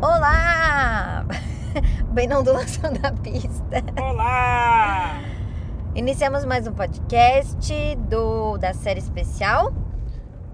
Olá! 0.00 1.24
Bem 2.12 2.26
na 2.28 2.38
ondulação 2.38 2.92
da 2.92 3.10
pista. 3.12 3.82
Olá! 4.00 5.20
Iniciamos 5.94 6.44
mais 6.44 6.66
um 6.66 6.72
podcast 6.72 7.96
do, 8.08 8.58
da 8.58 8.74
série 8.74 9.00
especial. 9.00 9.72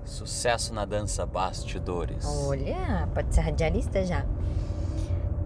Sucesso 0.04 0.72
na 0.72 0.84
dança 0.84 1.26
bastidores. 1.26 2.24
Olha, 2.46 3.08
pode 3.12 3.34
ser 3.34 3.40
radialista 3.40 4.04
já. 4.04 4.24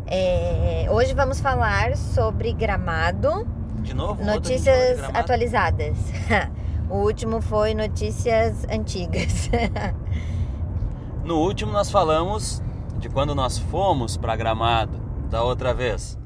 É, 0.06 0.86
hoje 0.90 1.14
vamos 1.14 1.40
falar 1.40 1.96
sobre 1.96 2.52
gramado, 2.52 3.46
De 3.80 3.94
novo? 3.94 4.22
notícias 4.24 4.88
de 4.88 4.94
Gramado? 4.96 5.18
atualizadas. 5.18 5.96
O 6.88 6.98
último 6.98 7.42
foi 7.42 7.74
notícias 7.74 8.64
antigas. 8.70 9.50
No 11.24 11.38
último 11.40 11.72
nós 11.72 11.90
falamos 11.90 12.62
de 12.98 13.08
quando 13.08 13.34
nós 13.34 13.58
fomos 13.58 14.16
para 14.16 14.36
Gramado 14.36 14.98
da 15.30 15.42
outra 15.42 15.74
vez. 15.74 16.18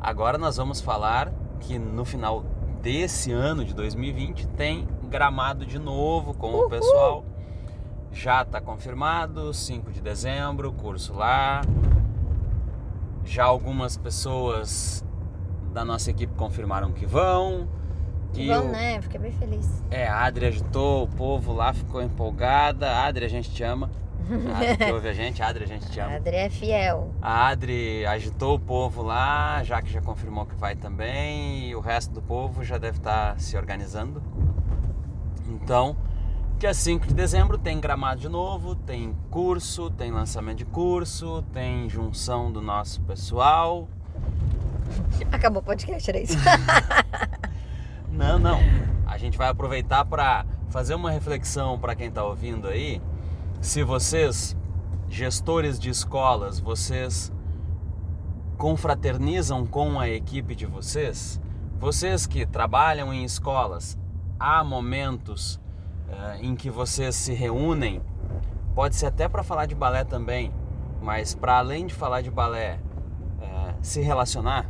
Agora 0.00 0.36
nós 0.38 0.56
vamos 0.56 0.80
falar 0.80 1.32
que 1.60 1.78
no 1.78 2.04
final 2.04 2.44
desse 2.80 3.30
ano 3.30 3.64
de 3.64 3.74
2020 3.74 4.46
tem 4.48 4.88
Gramado 5.08 5.64
de 5.66 5.78
novo 5.78 6.34
com 6.34 6.52
o 6.54 6.68
pessoal. 6.68 7.24
Já 8.10 8.42
está 8.42 8.60
confirmado, 8.60 9.52
5 9.54 9.90
de 9.92 10.00
dezembro, 10.00 10.72
curso 10.72 11.14
lá. 11.14 11.62
Já 13.24 13.44
algumas 13.44 13.96
pessoas 13.96 15.04
da 15.72 15.84
nossa 15.84 16.10
equipe 16.10 16.34
confirmaram 16.34 16.92
que 16.92 17.06
vão. 17.06 17.68
Que 18.32 18.48
Bom, 18.48 18.60
o- 18.66 18.68
né? 18.70 19.00
Fiquei 19.02 19.20
bem 19.20 19.32
feliz. 19.32 19.82
É, 19.90 20.06
a 20.08 20.24
Adri 20.24 20.46
agitou, 20.46 21.04
o 21.04 21.08
povo 21.08 21.52
lá 21.52 21.72
ficou 21.72 22.02
empolgada. 22.02 22.90
Adri, 23.02 23.24
a 23.24 23.28
gente 23.28 23.50
te 23.50 23.62
ama. 23.62 23.90
A 24.52 24.58
Adri 24.58 24.76
que 24.76 24.92
ouve 24.92 25.08
a 25.08 25.12
gente, 25.12 25.42
Adri, 25.42 25.64
a 25.64 25.66
gente 25.66 25.90
te 25.90 26.00
A 26.00 26.06
ama. 26.06 26.16
Adri 26.16 26.36
é 26.36 26.50
fiel. 26.50 27.12
A 27.20 27.48
Adri 27.48 28.06
agitou 28.06 28.54
o 28.56 28.58
povo 28.58 29.02
lá, 29.02 29.62
já 29.64 29.80
que 29.82 29.90
já 29.90 30.00
confirmou 30.00 30.46
que 30.46 30.54
vai 30.54 30.74
também, 30.76 31.68
e 31.68 31.74
o 31.74 31.80
resto 31.80 32.12
do 32.12 32.22
povo 32.22 32.62
já 32.64 32.78
deve 32.78 32.98
estar 32.98 33.38
se 33.40 33.56
organizando. 33.56 34.22
Então, 35.48 35.96
dia 36.58 36.72
5 36.72 37.06
de 37.06 37.14
dezembro 37.14 37.58
tem 37.58 37.80
gramado 37.80 38.20
de 38.20 38.28
novo, 38.28 38.74
tem 38.74 39.14
curso, 39.30 39.90
tem 39.90 40.10
lançamento 40.10 40.58
de 40.58 40.64
curso, 40.64 41.42
tem 41.52 41.88
junção 41.88 42.50
do 42.50 42.60
nosso 42.62 43.00
pessoal. 43.02 43.88
Acabou 45.30 45.60
o 45.62 45.64
podcast, 45.64 46.08
era 46.10 46.20
isso. 46.20 46.36
Não, 48.12 48.38
não. 48.38 48.58
A 49.06 49.16
gente 49.16 49.38
vai 49.38 49.48
aproveitar 49.48 50.04
para 50.04 50.44
fazer 50.68 50.94
uma 50.94 51.10
reflexão 51.10 51.78
para 51.78 51.94
quem 51.94 52.08
está 52.08 52.22
ouvindo 52.22 52.68
aí. 52.68 53.00
Se 53.62 53.84
vocês, 53.84 54.56
gestores 55.08 55.78
de 55.78 55.88
escolas, 55.88 56.58
vocês 56.58 57.32
confraternizam 58.58 59.64
com 59.64 60.00
a 60.00 60.08
equipe 60.08 60.56
de 60.56 60.66
vocês, 60.66 61.40
vocês 61.78 62.26
que 62.26 62.44
trabalham 62.44 63.14
em 63.14 63.22
escolas, 63.22 63.96
há 64.38 64.64
momentos 64.64 65.60
eh, 66.08 66.38
em 66.42 66.56
que 66.56 66.68
vocês 66.68 67.14
se 67.14 67.32
reúnem, 67.34 68.02
pode 68.74 68.96
ser 68.96 69.06
até 69.06 69.28
para 69.28 69.44
falar 69.44 69.66
de 69.66 69.76
balé 69.76 70.02
também, 70.02 70.52
mas 71.00 71.32
para 71.32 71.58
além 71.58 71.86
de 71.86 71.94
falar 71.94 72.20
de 72.20 72.32
balé, 72.32 72.80
eh, 73.40 73.74
se 73.80 74.00
relacionar. 74.00 74.68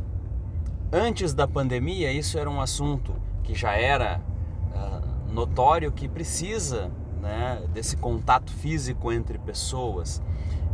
Antes 0.91 1.33
da 1.33 1.47
pandemia, 1.47 2.11
isso 2.11 2.37
era 2.37 2.47
um 2.47 2.61
assunto 2.61 3.15
que 3.41 3.55
já 3.55 3.75
era 3.75 4.21
ah, 4.71 5.01
notório 5.31 5.91
que 5.91 6.07
precisa 6.07 6.91
né, 7.23 7.63
desse 7.73 7.95
contato 7.95 8.51
físico 8.51 9.11
entre 9.11 9.39
pessoas. 9.39 10.21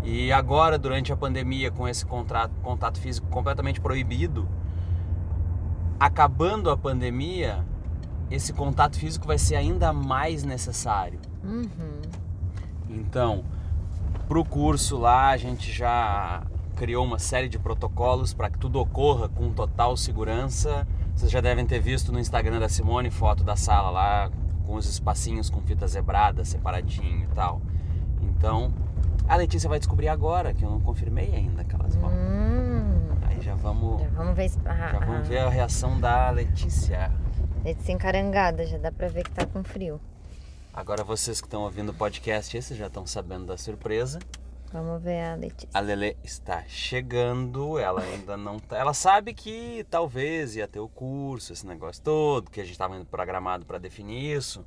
E 0.03 0.31
agora, 0.31 0.77
durante 0.77 1.13
a 1.13 1.15
pandemia, 1.15 1.69
com 1.69 1.87
esse 1.87 2.05
contrato, 2.05 2.51
contato 2.63 2.99
físico 2.99 3.27
completamente 3.27 3.79
proibido, 3.79 4.49
acabando 5.99 6.71
a 6.71 6.77
pandemia, 6.77 7.63
esse 8.31 8.51
contato 8.51 8.97
físico 8.97 9.27
vai 9.27 9.37
ser 9.37 9.55
ainda 9.55 9.93
mais 9.93 10.43
necessário. 10.43 11.19
Uhum. 11.43 12.01
Então, 12.89 13.43
para 14.27 14.39
o 14.39 14.45
curso 14.45 14.97
lá, 14.97 15.29
a 15.29 15.37
gente 15.37 15.71
já 15.71 16.41
criou 16.75 17.05
uma 17.05 17.19
série 17.19 17.49
de 17.49 17.59
protocolos 17.59 18.33
para 18.33 18.49
que 18.49 18.57
tudo 18.57 18.79
ocorra 18.79 19.29
com 19.29 19.51
total 19.51 19.95
segurança. 19.95 20.87
Vocês 21.13 21.29
já 21.29 21.41
devem 21.41 21.65
ter 21.65 21.79
visto 21.79 22.11
no 22.11 22.19
Instagram 22.19 22.59
da 22.59 22.69
Simone 22.69 23.11
foto 23.11 23.43
da 23.43 23.55
sala 23.55 23.89
lá, 23.89 24.31
com 24.69 24.75
os 24.75 24.85
espacinhos 24.87 25.49
com 25.49 25.59
fita 25.61 25.87
zebrada, 25.87 26.45
separadinho 26.45 27.23
e 27.23 27.33
tal. 27.33 27.59
Então, 28.21 28.71
a 29.27 29.35
Letícia 29.35 29.67
vai 29.67 29.79
descobrir 29.79 30.07
agora, 30.09 30.53
que 30.53 30.63
eu 30.63 30.69
não 30.69 30.79
confirmei 30.79 31.33
ainda 31.33 31.63
que 31.63 31.73
elas 31.73 31.95
vão. 31.95 32.11
Hum. 32.11 33.09
Aí 33.23 33.41
já 33.41 33.55
vamos, 33.55 33.99
Já 33.99 34.09
vamos 34.09 34.35
ver. 34.35 34.47
se- 34.49 34.59
Ah, 34.65 34.89
já 34.91 34.99
vamos 34.99 35.27
ver 35.27 35.39
a 35.39 35.49
reação 35.49 35.99
da 35.99 36.29
Letícia. 36.29 37.11
Letícia 37.65 37.93
encarangada, 37.93 38.63
já 38.67 38.77
dá 38.77 38.91
pra 38.91 39.07
ver 39.07 39.23
que 39.23 39.31
tá 39.31 39.43
com 39.47 39.63
frio. 39.63 39.99
Agora 40.71 41.03
vocês 41.03 41.41
que 41.41 41.47
estão 41.47 41.63
ouvindo 41.63 41.89
o 41.89 41.93
podcast, 41.95 42.55
esses 42.55 42.77
já 42.77 42.85
estão 42.87 43.07
sabendo 43.07 43.45
da 43.47 43.57
surpresa. 43.57 44.19
Vamos 44.71 45.01
ver 45.01 45.23
a 45.23 45.35
Letícia. 45.35 45.69
A 45.73 45.79
Lele 45.79 46.15
está 46.23 46.63
chegando, 46.67 47.79
ela 47.79 48.01
ainda 48.01 48.37
não 48.37 48.59
tá. 48.59 48.77
Ela 48.77 48.93
sabe 48.93 49.33
que 49.33 49.85
talvez 49.89 50.55
ia 50.55 50.67
ter 50.67 50.79
o 50.79 50.87
curso, 50.87 51.51
esse 51.51 51.65
negócio 51.65 52.03
todo, 52.03 52.51
que 52.51 52.61
a 52.61 52.63
gente 52.63 52.73
estava 52.73 52.95
indo 52.95 53.05
programado 53.05 53.65
para 53.65 53.79
definir 53.79 54.37
isso. 54.37 54.63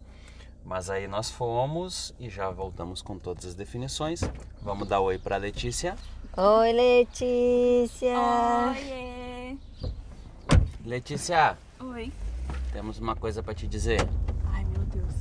Mas 0.64 0.91
aí 0.91 1.06
nós 1.06 1.30
fomos 1.30 2.14
e 2.18 2.28
já 2.28 2.50
voltamos 2.50 3.00
com 3.00 3.16
todas 3.18 3.44
as 3.44 3.54
definições. 3.54 4.20
Vamos 4.60 4.88
dar 4.88 5.00
oi 5.00 5.18
para 5.18 5.36
Letícia. 5.36 5.96
Oi, 6.36 6.72
Letícia! 6.72 8.14
Oiê! 8.70 9.56
Letícia, 10.84 11.56
Oi. 11.78 12.12
temos 12.72 12.98
uma 12.98 13.14
coisa 13.14 13.41
para 13.42 13.54
te 13.54 13.68
dizer. 13.68 14.00
Ai, 14.52 14.64
meu 14.64 14.82
Deus. 14.86 15.14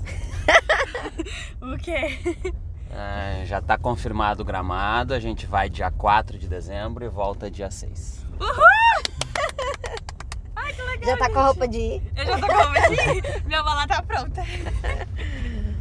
o 1.62 1.78
quê? 1.78 2.53
Ah, 2.94 3.44
já 3.46 3.59
está 3.59 3.78
confirmado 3.78 4.41
o 4.41 4.46
gramado, 4.46 5.13
a 5.13 5.19
gente 5.19 5.46
vai 5.46 5.69
dia 5.69 5.90
4 5.90 6.38
de 6.38 6.47
dezembro 6.47 7.06
e 7.06 7.09
volta 7.09 7.50
dia 7.50 7.72
6. 7.72 8.25
Ai, 10.56 10.74
que 10.74 10.81
legal. 10.81 11.09
Já 11.09 11.18
tá 11.18 11.29
com 11.29 11.40
a 11.40 11.46
roupa 11.46 11.68
de 11.68 11.78
ir? 11.78 12.02
Eu 12.16 12.25
já 12.25 12.40
tô 12.40 12.47
com 12.47 12.53
roupa 12.53 12.79
aqui. 12.79 13.44
Minha 13.47 13.63
mala 13.63 13.88
tá 13.88 14.02
pronta. 14.02 14.44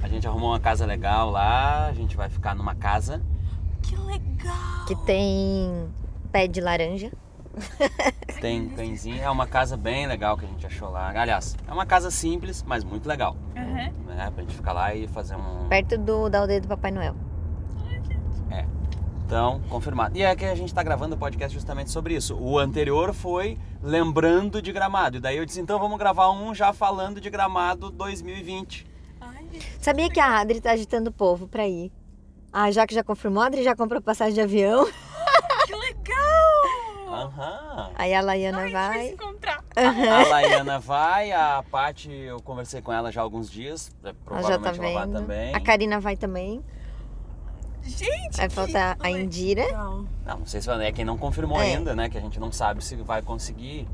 A 0.03 0.09
gente 0.09 0.27
arrumou 0.27 0.51
uma 0.51 0.61
casa 0.61 0.87
legal 0.87 1.31
lá, 1.31 1.87
a 1.87 1.93
gente 1.93 2.17
vai 2.17 2.29
ficar 2.31 2.55
numa 2.55 2.75
casa 2.75 3.21
Que 3.83 3.97
legal. 3.97 4.85
Que 4.87 4.95
tem 5.05 5.89
pé 6.33 6.47
de 6.47 6.61
laranja. 6.61 7.13
Tem 8.41 8.69
cãezinho, 8.71 9.23
é 9.23 9.29
uma 9.29 9.47
casa 9.47 9.77
bem 9.77 10.07
legal 10.07 10.37
que 10.37 10.45
a 10.45 10.49
gente 10.49 10.67
achou 10.67 10.91
lá. 10.91 11.11
Aliás, 11.11 11.57
é 11.67 11.73
uma 11.73 11.85
casa 11.85 12.11
simples, 12.11 12.63
mas 12.67 12.85
muito 12.85 13.09
legal. 13.09 13.37
Aham. 13.57 13.93
Né? 14.07 14.31
Pra 14.35 14.43
gente 14.43 14.55
ficar 14.55 14.73
lá 14.73 14.95
e 14.95 15.07
fazer 15.09 15.37
um. 15.37 15.69
Perto 15.69 15.99
do, 15.99 16.29
da 16.29 16.41
aldeia 16.41 16.61
do 16.61 16.69
Papai 16.69 16.91
Noel. 16.91 17.15
É. 18.51 18.65
Então, 19.25 19.61
confirmado. 19.69 20.17
E 20.17 20.23
é 20.23 20.35
que 20.35 20.45
a 20.45 20.55
gente 20.55 20.75
tá 20.75 20.83
gravando 20.83 21.15
o 21.15 21.19
podcast 21.19 21.55
justamente 21.55 21.91
sobre 21.91 22.15
isso. 22.15 22.37
O 22.37 22.59
anterior 22.59 23.13
foi 23.13 23.59
lembrando 23.83 24.61
de 24.61 24.73
gramado. 24.73 25.19
E 25.19 25.21
daí 25.21 25.37
eu 25.37 25.47
disse, 25.47 25.61
então 25.61 25.79
vamos 25.79 25.99
gravar 25.99 26.31
um 26.31 26.55
já 26.55 26.73
falando 26.73 27.21
de 27.21 27.31
gramado 27.31 27.91
2020. 27.91 28.87
Ai, 29.21 29.47
Sabia 29.79 30.09
que 30.09 30.19
a 30.19 30.41
Adri 30.41 30.61
tá 30.61 30.73
agitando 30.73 31.11
o 31.11 31.13
povo 31.13 31.47
pra 31.47 31.69
ir? 31.69 31.93
Ah, 32.53 32.71
já 32.71 32.87
que 32.87 32.95
já 32.95 33.05
confirmou, 33.05 33.43
a 33.43 33.47
Adri 33.47 33.63
já 33.63 33.77
comprou 33.77 34.01
passagem 34.01 34.35
de 34.35 34.41
avião. 34.41 34.89
Aham. 37.25 37.91
Aí 37.97 38.15
a 38.15 38.21
Laiana 38.21 38.59
Ai, 38.59 38.63
a 38.63 38.67
gente 38.67 38.73
vai 38.73 38.89
vai. 38.97 39.07
se 39.07 39.13
encontrar. 39.15 39.65
A 39.77 40.29
Laiana 40.29 40.79
vai, 40.79 41.33
a 41.33 41.63
Paty, 41.71 42.11
eu 42.13 42.41
conversei 42.41 42.81
com 42.83 42.93
ela 42.93 43.11
já 43.13 43.21
há 43.21 43.25
alguns 43.25 43.51
dias. 43.51 43.91
é, 44.05 44.09
Ela 44.09 44.43
já 44.43 44.59
tá 44.59 44.71
Provavelmente 44.71 44.81
ela 44.81 45.07
vai 45.07 45.21
também. 45.21 45.55
A 45.55 45.61
Karina 45.61 46.01
vai 46.01 46.17
também. 46.17 46.65
Gente, 47.83 48.37
Vai 48.37 48.49
que 48.49 48.55
faltar 48.55 48.97
a 49.01 49.11
Indira. 49.11 49.65
legal. 49.65 50.05
Não, 50.27 50.39
não 50.41 50.47
sei 50.47 50.61
se 50.61 50.67
vai, 50.67 50.87
é 50.87 50.93
quem 50.93 51.05
não 51.05 51.17
confirmou 51.17 51.59
É. 51.61 51.65
ainda, 51.75 51.95
né? 51.97 52.09
Que 52.11 52.19
a 52.19 52.21
gente 52.21 52.39
não 52.39 52.53
sabe 52.53 52.85
se 52.85 52.95
vai 52.97 53.23
conseguir. 53.23 53.89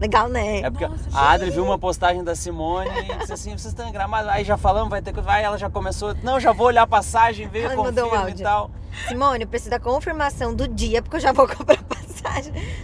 Legal, 0.00 0.28
né? 0.28 0.60
É 0.60 0.70
porque 0.70 0.86
Nossa, 0.86 1.08
a 1.12 1.32
Adri 1.32 1.50
viu 1.50 1.64
uma 1.64 1.76
postagem 1.78 2.22
da 2.22 2.34
Simone 2.34 2.88
e 2.88 3.16
disse 3.18 3.32
assim, 3.32 3.50
vocês 3.50 3.66
estão 3.66 3.86
em 3.88 3.92
gramado, 3.92 4.28
aí 4.30 4.44
já 4.44 4.56
falamos, 4.56 4.88
vai 4.90 5.02
ter 5.02 5.12
que. 5.12 5.20
Vai, 5.20 5.42
ela 5.42 5.58
já 5.58 5.68
começou. 5.68 6.14
Não, 6.22 6.38
já 6.38 6.52
vou 6.52 6.68
olhar 6.68 6.82
a 6.82 6.86
passagem, 6.86 7.48
veio, 7.48 7.66
Ela 7.66 7.76
mandou 7.82 8.06
um 8.06 8.10
confirma 8.10 8.30
e 8.30 8.34
tal. 8.42 8.70
Simone, 9.08 9.42
eu 9.42 9.48
preciso 9.48 9.70
da 9.70 9.80
confirmação 9.80 10.54
do 10.54 10.66
dia, 10.68 11.02
porque 11.02 11.16
eu 11.16 11.20
já 11.20 11.32
vou 11.32 11.46
comprar 11.50 11.82
passagem. 11.82 11.97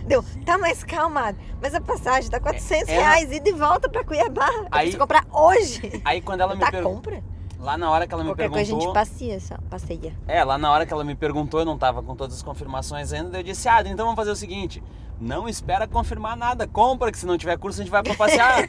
Deu, 0.06 0.22
tá 0.44 0.58
mais 0.58 0.82
calma, 0.84 1.34
mas 1.60 1.74
a 1.74 1.80
passagem 1.80 2.30
tá 2.30 2.38
400 2.40 2.88
É, 2.88 2.94
ela- 2.94 3.02
reais, 3.02 3.32
ida 3.32 3.48
e 3.48 3.52
volta 3.52 3.88
pra 3.88 4.04
Cuiabá. 4.04 4.48
Eu 4.52 4.60
Aí- 4.70 4.80
preciso 4.82 4.98
comprar 4.98 5.24
hoje. 5.32 6.02
Aí 6.04 6.20
quando 6.20 6.40
ela 6.40 6.54
me 6.54 6.60
tá 6.60 6.70
perguntou. 6.70 6.94
compra? 6.96 7.22
Lá 7.58 7.78
na 7.78 7.90
hora 7.90 8.06
que 8.06 8.12
ela 8.12 8.22
me 8.22 8.28
Qualquer 8.30 8.50
coisa 8.50 8.62
a 8.62 8.64
perguntou. 8.76 8.88
gente 8.88 8.94
passeia, 8.94 9.40
só, 9.40 9.54
passeia. 9.70 10.12
É, 10.28 10.44
lá 10.44 10.58
na 10.58 10.70
hora 10.70 10.84
que 10.84 10.92
ela 10.92 11.02
me 11.02 11.14
perguntou, 11.14 11.60
eu 11.60 11.64
não 11.66 11.78
tava 11.78 12.02
com 12.02 12.14
todas 12.14 12.36
as 12.36 12.42
confirmações 12.42 13.10
ainda, 13.12 13.38
eu 13.38 13.42
disse, 13.42 13.66
ah, 13.68 13.80
então 13.80 14.04
vamos 14.04 14.16
fazer 14.16 14.30
o 14.30 14.36
seguinte. 14.36 14.82
Não 15.18 15.48
espera 15.48 15.86
confirmar 15.88 16.36
nada, 16.36 16.66
compra, 16.66 17.10
que 17.10 17.16
se 17.18 17.24
não 17.24 17.38
tiver 17.38 17.56
curso 17.56 17.80
a 17.80 17.84
gente 17.84 17.90
vai 17.90 18.02
pra 18.02 18.14
passear. 18.14 18.68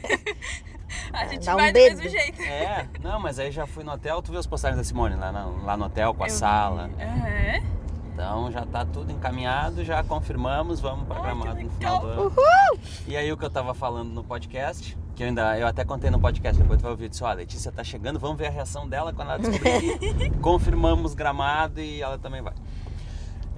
A 1.12 1.26
gente 1.26 1.44
Dá 1.44 1.54
um 1.54 1.56
vai 1.56 1.72
do 1.72 1.74
mesmo 1.78 2.08
jeito. 2.08 2.40
é, 2.42 2.86
não, 3.02 3.18
mas 3.18 3.38
aí 3.40 3.50
já 3.50 3.66
fui 3.66 3.82
no 3.82 3.92
hotel, 3.92 4.22
tu 4.22 4.30
viu 4.30 4.38
as 4.38 4.46
postagens 4.46 4.78
da 4.78 4.84
Simone 4.84 5.16
lá, 5.16 5.32
na- 5.32 5.46
lá 5.64 5.76
no 5.76 5.86
hotel 5.86 6.14
com 6.14 6.22
a 6.22 6.28
Eu 6.28 6.30
sala. 6.30 6.88
Então 8.16 8.50
já 8.50 8.64
tá 8.64 8.82
tudo 8.82 9.12
encaminhado, 9.12 9.84
já 9.84 10.02
confirmamos, 10.02 10.80
vamos 10.80 11.06
para 11.06 11.20
Gramado 11.20 11.62
no 11.62 11.68
final 11.68 12.00
do 12.00 12.06
ano. 12.06 12.32
E 13.06 13.14
aí 13.14 13.30
o 13.30 13.36
que 13.36 13.44
eu 13.44 13.50
tava 13.50 13.74
falando 13.74 14.08
no 14.08 14.24
podcast, 14.24 14.96
que 15.14 15.22
eu 15.22 15.26
ainda 15.26 15.58
eu 15.58 15.66
até 15.66 15.84
contei 15.84 16.08
no 16.08 16.18
podcast, 16.18 16.58
depois 16.58 16.78
tu 16.80 16.84
vai 16.84 16.92
ouvir, 16.92 17.10
disse, 17.10 17.22
ó, 17.22 17.26
a 17.26 17.34
Letícia 17.34 17.70
tá 17.70 17.84
chegando, 17.84 18.18
vamos 18.18 18.38
ver 18.38 18.46
a 18.46 18.50
reação 18.50 18.88
dela 18.88 19.12
quando 19.12 19.32
ela 19.32 19.38
descobrir 19.38 19.98
que 19.98 20.30
confirmamos 20.40 21.12
Gramado 21.12 21.78
e 21.78 22.00
ela 22.00 22.16
também 22.16 22.40
vai. 22.40 22.54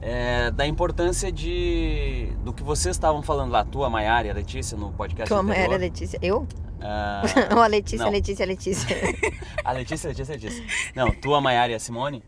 É, 0.02 0.50
da 0.50 0.66
importância 0.66 1.30
de 1.30 2.32
do 2.44 2.52
que 2.52 2.64
vocês 2.64 2.96
estavam 2.96 3.22
falando 3.22 3.52
lá, 3.52 3.64
tua, 3.64 3.88
Maiara 3.88 4.26
e 4.26 4.30
a 4.30 4.34
Letícia 4.34 4.76
no 4.76 4.92
podcast 4.92 5.32
Como 5.32 5.52
era 5.52 5.76
a. 5.76 5.78
Letícia? 5.78 6.18
Eu? 6.20 6.48
Ah, 6.80 7.22
Ou 7.54 7.62
a 7.62 7.68
Letícia, 7.68 8.04
não. 8.04 8.10
Letícia, 8.10 8.44
Letícia. 8.44 8.96
A 9.64 9.72
Letícia, 9.72 10.08
Letícia, 10.08 10.34
Letícia. 10.34 10.64
Não, 10.96 11.10
tu, 11.12 11.34
a 11.34 11.40
Maiara 11.40 11.72
e 11.72 11.74
a 11.74 11.78
Simone, 11.78 12.24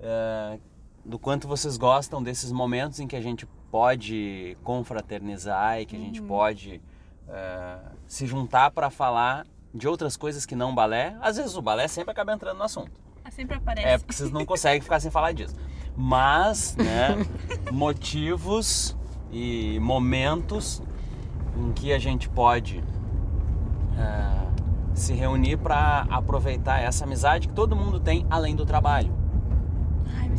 é, 0.00 0.58
do 1.04 1.18
quanto 1.18 1.48
vocês 1.48 1.76
gostam 1.76 2.22
desses 2.22 2.52
momentos 2.52 3.00
em 3.00 3.06
que 3.06 3.16
a 3.16 3.20
gente 3.20 3.46
pode 3.70 4.56
confraternizar 4.62 5.80
e 5.80 5.86
que 5.86 5.96
a 5.96 5.98
gente 5.98 6.20
pode 6.20 6.80
é, 7.28 7.78
se 8.06 8.26
juntar 8.26 8.70
para 8.70 8.90
falar 8.90 9.46
de 9.74 9.86
outras 9.88 10.16
coisas 10.16 10.44
que 10.44 10.54
não 10.54 10.74
balé. 10.74 11.16
Às 11.20 11.36
vezes 11.36 11.56
o 11.56 11.62
balé 11.62 11.88
sempre 11.88 12.10
acaba 12.10 12.32
entrando 12.32 12.58
no 12.58 12.64
assunto. 12.64 12.92
Ah, 13.24 13.30
Sempre 13.30 13.56
aparece. 13.56 13.86
É 13.86 13.98
porque 13.98 14.12
vocês 14.12 14.30
não 14.30 14.44
conseguem 14.44 14.80
ficar 14.80 15.00
sem 15.00 15.10
falar 15.10 15.32
disso. 15.32 15.54
Mas, 15.96 16.76
né, 16.76 17.16
motivos 17.70 18.96
e 19.30 19.78
momentos 19.80 20.82
em 21.56 21.72
que 21.72 21.92
a 21.92 21.98
gente 21.98 22.28
pode 22.28 22.82
é, 23.98 24.94
se 24.94 25.12
reunir 25.12 25.56
para 25.58 26.06
aproveitar 26.10 26.80
essa 26.80 27.04
amizade 27.04 27.48
que 27.48 27.54
todo 27.54 27.76
mundo 27.76 28.00
tem 28.00 28.26
além 28.30 28.56
do 28.56 28.64
trabalho. 28.64 29.19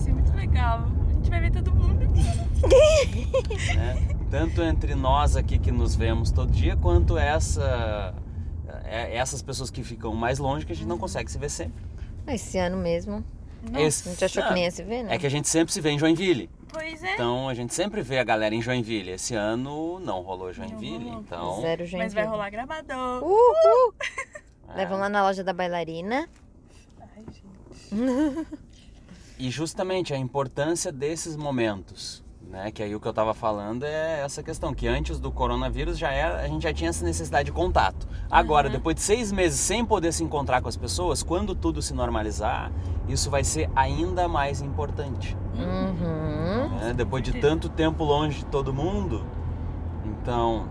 Ser 0.01 0.13
muito 0.13 0.33
legal. 0.35 0.85
A 1.09 1.13
gente 1.15 1.29
vai 1.29 1.39
ver 1.41 1.51
todo 1.51 1.71
mundo. 1.73 2.05
né? 3.75 4.07
Tanto 4.29 4.61
entre 4.63 4.95
nós 4.95 5.35
aqui 5.35 5.59
que 5.59 5.71
nos 5.71 5.95
vemos 5.95 6.31
todo 6.31 6.51
dia, 6.51 6.75
quanto 6.77 7.17
essa, 7.17 8.13
é, 8.85 9.15
essas 9.17 9.41
pessoas 9.41 9.69
que 9.69 9.83
ficam 9.83 10.13
mais 10.15 10.39
longe 10.39 10.65
que 10.65 10.71
a 10.71 10.75
gente 10.75 10.87
não 10.87 10.97
consegue 10.97 11.29
se 11.31 11.37
ver 11.37 11.49
sempre. 11.49 11.83
Esse 12.27 12.57
ano 12.57 12.77
mesmo. 12.77 13.23
Esse- 13.77 14.07
A 14.09 14.11
gente 14.11 14.25
achou 14.25 14.41
que 14.41 14.49
não, 14.49 14.55
nem 14.55 14.63
ia 14.63 14.71
se 14.71 14.81
ver, 14.83 15.03
né? 15.03 15.13
É 15.15 15.17
que 15.19 15.27
a 15.27 15.29
gente 15.29 15.47
sempre 15.47 15.71
se 15.73 15.79
vê 15.81 15.91
em 15.91 15.99
Joinville. 15.99 16.49
Pois 16.69 17.03
é. 17.03 17.13
Então 17.13 17.47
a 17.49 17.53
gente 17.53 17.73
sempre 17.75 18.01
vê 18.01 18.17
a 18.17 18.23
galera 18.23 18.55
em 18.55 18.61
Joinville. 18.61 19.11
Esse 19.11 19.35
ano 19.35 19.99
não 19.99 20.21
rolou 20.21 20.51
Joinville, 20.53 21.05
rolou. 21.05 21.19
então. 21.21 21.61
Zero 21.61 21.85
gente. 21.85 21.99
Mas 22.01 22.13
vai 22.13 22.25
rolar 22.25 22.49
gravador. 22.49 23.23
Uhul! 23.23 23.93
é. 24.69 24.77
Levam 24.77 24.97
lá 24.97 25.09
na 25.09 25.21
loja 25.21 25.43
da 25.43 25.53
bailarina. 25.53 26.27
Ai, 26.99 27.23
gente. 27.25 28.47
E 29.41 29.49
justamente 29.49 30.13
a 30.13 30.17
importância 30.17 30.91
desses 30.91 31.35
momentos, 31.35 32.23
né? 32.47 32.69
Que 32.71 32.83
aí 32.83 32.93
o 32.95 32.99
que 32.99 33.07
eu 33.07 33.13
tava 33.13 33.33
falando 33.33 33.83
é 33.83 34.21
essa 34.23 34.43
questão, 34.43 34.71
que 34.71 34.87
antes 34.87 35.19
do 35.19 35.31
coronavírus 35.31 35.97
já 35.97 36.11
era, 36.11 36.41
a 36.41 36.47
gente 36.47 36.61
já 36.61 36.71
tinha 36.71 36.91
essa 36.91 37.03
necessidade 37.03 37.47
de 37.47 37.51
contato. 37.51 38.07
Agora, 38.29 38.67
Uhum. 38.67 38.73
depois 38.73 38.95
de 38.97 39.01
seis 39.01 39.31
meses 39.31 39.59
sem 39.59 39.83
poder 39.83 40.11
se 40.11 40.23
encontrar 40.23 40.61
com 40.61 40.69
as 40.69 40.77
pessoas, 40.77 41.23
quando 41.23 41.55
tudo 41.55 41.81
se 41.81 41.91
normalizar, 41.91 42.71
isso 43.07 43.31
vai 43.31 43.43
ser 43.43 43.67
ainda 43.75 44.27
mais 44.27 44.61
importante. 44.61 45.35
Uhum. 45.55 46.77
né? 46.77 46.93
Depois 46.95 47.23
de 47.23 47.33
tanto 47.33 47.67
tempo 47.67 48.03
longe 48.03 48.39
de 48.39 48.45
todo 48.45 48.71
mundo. 48.71 49.25
Então. 50.05 50.67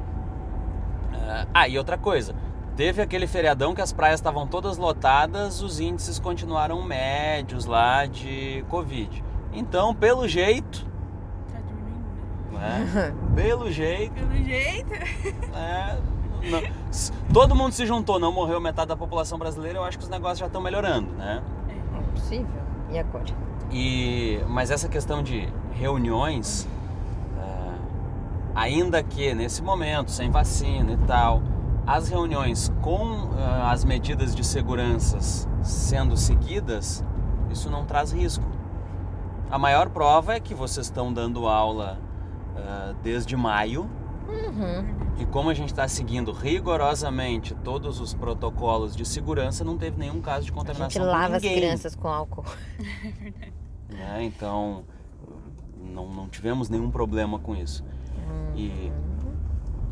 ah, 1.12 1.46
Ah, 1.52 1.68
e 1.68 1.76
outra 1.76 1.98
coisa. 1.98 2.36
Teve 2.80 3.02
aquele 3.02 3.26
feriadão 3.26 3.74
que 3.74 3.82
as 3.82 3.92
praias 3.92 4.20
estavam 4.20 4.46
todas 4.46 4.78
lotadas, 4.78 5.60
os 5.60 5.80
índices 5.80 6.18
continuaram 6.18 6.82
médios 6.82 7.66
lá 7.66 8.06
de 8.06 8.64
Covid. 8.70 9.22
Então, 9.52 9.94
pelo 9.94 10.26
jeito, 10.26 10.86
Tá 11.52 11.58
dormindo, 11.58 12.58
né? 12.58 13.14
pelo 13.36 13.70
jeito, 13.70 14.14
Pelo 14.14 14.34
jeito. 14.34 14.88
né? 15.52 16.00
não- 16.50 16.62
s- 16.88 17.12
todo 17.30 17.54
mundo 17.54 17.72
se 17.72 17.84
juntou, 17.84 18.18
não 18.18 18.32
morreu 18.32 18.58
metade 18.58 18.88
da 18.88 18.96
população 18.96 19.38
brasileira, 19.38 19.78
eu 19.78 19.84
acho 19.84 19.98
que 19.98 20.04
os 20.04 20.08
negócios 20.10 20.38
já 20.38 20.46
estão 20.46 20.62
melhorando, 20.62 21.12
né? 21.18 21.42
É 21.68 22.00
possível. 22.18 22.62
E 22.90 22.98
agora? 22.98 23.24
E, 23.70 24.40
mas 24.48 24.70
essa 24.70 24.88
questão 24.88 25.22
de 25.22 25.46
reuniões, 25.74 26.66
é, 27.38 27.72
ainda 28.54 29.02
que 29.02 29.34
nesse 29.34 29.62
momento, 29.62 30.10
sem 30.10 30.30
vacina 30.30 30.92
e 30.94 30.96
tal, 31.06 31.42
as 31.90 32.08
reuniões 32.08 32.72
com 32.80 33.30
é, 33.36 33.62
as 33.68 33.84
medidas 33.84 34.32
de 34.32 34.44
segurança 34.44 35.18
sendo 35.60 36.16
seguidas, 36.16 37.04
isso 37.50 37.68
não 37.68 37.84
traz 37.84 38.12
risco. 38.12 38.44
A 39.50 39.58
maior 39.58 39.90
prova 39.90 40.34
é 40.34 40.40
que 40.40 40.54
vocês 40.54 40.86
estão 40.86 41.12
dando 41.12 41.48
aula 41.48 41.98
é, 42.56 42.94
desde 43.02 43.36
maio 43.36 43.90
Uhum. 44.28 44.94
e 45.18 45.26
como 45.26 45.50
a 45.50 45.54
gente 45.54 45.70
está 45.70 45.88
seguindo 45.88 46.30
rigorosamente 46.30 47.52
todos 47.64 47.98
os 47.98 48.14
protocolos 48.14 48.94
de 48.94 49.04
segurança, 49.04 49.64
não 49.64 49.76
teve 49.76 49.98
nenhum 49.98 50.20
caso 50.20 50.46
de 50.46 50.52
A 50.52 50.54
gente 50.54 50.58
contaminação 50.60 51.02
com 51.02 51.10
lava 51.10 51.36
as 51.36 51.42
crianças 51.42 51.96
com 51.96 52.06
álcool. 52.06 52.44
né? 53.90 54.22
Então 54.22 54.84
não, 55.76 56.06
não 56.08 56.28
tivemos 56.28 56.68
nenhum 56.68 56.88
problema 56.92 57.40
com 57.40 57.56
isso. 57.56 57.84
E 58.54 58.92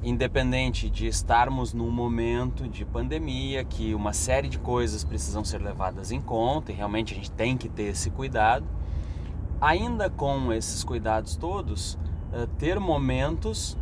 independente 0.02 0.88
de 0.88 1.06
estarmos 1.06 1.72
num 1.72 1.90
momento 1.90 2.68
de 2.68 2.84
pandemia, 2.84 3.64
que 3.64 3.94
uma 3.94 4.12
série 4.12 4.48
de 4.48 4.58
coisas 4.58 5.04
precisam 5.04 5.44
ser 5.44 5.60
levadas 5.60 6.12
em 6.12 6.20
conta 6.20 6.70
e 6.70 6.74
realmente 6.74 7.12
a 7.12 7.16
gente 7.16 7.30
tem 7.30 7.56
que 7.56 7.68
ter 7.68 7.84
esse 7.84 8.10
cuidado, 8.10 8.64
ainda 9.60 10.08
com 10.08 10.52
esses 10.52 10.84
cuidados 10.84 11.36
todos, 11.36 11.98
eh, 12.32 12.46
ter 12.58 12.78
momentos 12.78 13.76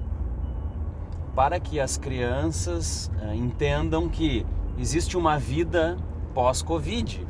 para 1.34 1.60
que 1.60 1.78
as 1.78 1.98
crianças 1.98 3.10
eh, 3.20 3.34
entendam 3.34 4.08
que 4.08 4.46
existe 4.78 5.16
uma 5.18 5.38
vida 5.38 5.98
pós-Covid. 6.32 7.26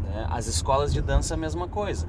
né? 0.00 0.26
As 0.28 0.46
escolas 0.46 0.92
de 0.92 1.00
dança 1.00 1.34
a 1.34 1.36
mesma 1.36 1.66
coisa. 1.66 2.06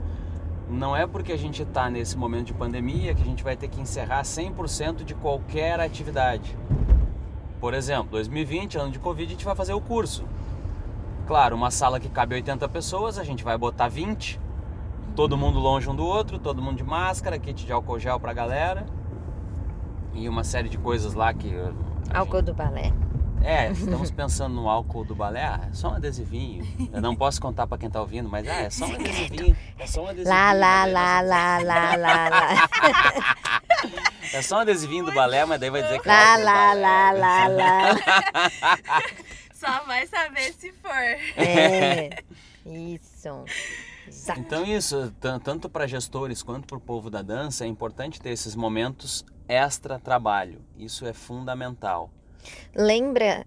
Não 0.70 0.96
é 0.96 1.08
porque 1.08 1.32
a 1.32 1.38
gente 1.38 1.64
está 1.64 1.90
nesse 1.90 2.18
momento 2.18 2.48
de 2.48 2.54
pandemia 2.54 3.16
que 3.16 3.22
a 3.22 3.26
gente 3.26 3.44
vai 3.44 3.56
ter 3.56 3.70
que 3.70 3.80
encerrar 3.80 4.22
100% 4.24 5.04
de 5.04 5.16
qualquer 5.16 5.80
atividade. 5.80 6.58
Por 7.60 7.74
exemplo, 7.74 8.12
2020, 8.12 8.78
ano 8.78 8.92
de 8.92 9.00
Covid, 9.00 9.26
a 9.26 9.30
gente 9.36 9.46
vai 9.46 9.56
fazer 9.56 9.74
o 9.74 9.82
curso. 9.82 10.26
Claro, 11.26 11.56
uma 11.56 11.72
sala 11.72 12.00
que 12.00 12.10
cabe 12.10 12.36
80 12.36 12.68
pessoas, 12.70 13.18
a 13.18 13.24
gente 13.24 13.44
vai 13.44 13.58
botar 13.58 13.88
20. 13.88 14.40
Todo 15.16 15.38
mundo 15.38 15.58
longe 15.58 15.90
um 15.90 15.96
do 15.96 16.06
outro, 16.06 16.38
todo 16.38 16.62
mundo 16.62 16.78
de 16.78 16.84
máscara, 16.84 17.40
kit 17.40 17.66
de 17.66 17.72
álcool 17.72 18.00
gel 18.00 18.20
pra 18.20 18.34
galera. 18.34 18.86
E 20.14 20.28
uma 20.28 20.44
série 20.44 20.70
de 20.70 20.78
coisas 20.78 21.14
lá 21.14 21.34
que. 21.34 21.48
uh, 21.48 21.74
Álcool 22.14 22.42
do 22.42 22.54
balé. 22.54 22.92
É, 23.44 23.72
estamos 23.72 24.12
pensando 24.12 24.54
no 24.56 24.70
álcool 24.70 25.04
do 25.04 25.16
balé. 25.16 25.44
Ah, 25.46 25.68
é 25.70 25.74
só 25.74 25.90
um 25.90 25.94
adesivinho. 25.96 26.66
Eu 26.92 27.02
não 27.02 27.16
posso 27.16 27.42
contar 27.42 27.66
pra 27.68 27.78
quem 27.78 27.90
tá 27.90 28.00
ouvindo, 28.02 28.28
mas 28.30 28.48
ah, 28.48 28.56
é 28.62 28.70
só 28.70 28.86
um 28.86 28.94
adesivinho. 28.96 29.56
É 29.80 29.88
só 29.88 30.02
um 30.04 30.08
adesivinho. 30.08 30.36
Lá, 30.36 30.54
lá, 30.54 30.86
lá, 30.86 31.22
lá, 31.22 31.58
lá, 31.64 31.96
lá, 31.96 32.30
lá. 32.30 32.70
É 34.34 34.42
só 34.42 34.58
um 34.58 34.60
adesivinho 34.60 35.06
do 35.06 35.14
balé, 35.14 35.46
mas 35.46 35.60
daí 35.60 35.70
vai 35.70 35.84
dizer 35.84 36.02
que 36.02 36.10
é 36.10 36.12
Lá, 36.12 36.38
do 36.38 36.44
lá, 36.44 36.74
lá, 36.74 37.12
lá, 37.12 37.48
lá. 37.48 37.96
Só 39.54 39.84
vai 39.86 40.06
saber 40.06 40.54
se 40.54 40.72
for. 40.72 40.92
É. 41.36 42.10
Isso. 42.64 43.44
Exato. 44.08 44.40
Então 44.40 44.64
isso, 44.64 45.12
tan- 45.20 45.40
tanto 45.40 45.68
para 45.68 45.88
gestores 45.88 46.44
quanto 46.44 46.68
para 46.68 46.78
o 46.78 46.80
povo 46.82 47.10
da 47.10 47.24
dança, 47.24 47.66
é 47.66 47.68
importante 47.68 48.22
ter 48.22 48.30
esses 48.30 48.56
momentos 48.56 49.26
extra 49.48 49.98
trabalho. 49.98 50.62
Isso 50.78 51.08
é 51.08 51.12
fundamental. 51.14 52.12
Lembra 52.76 53.46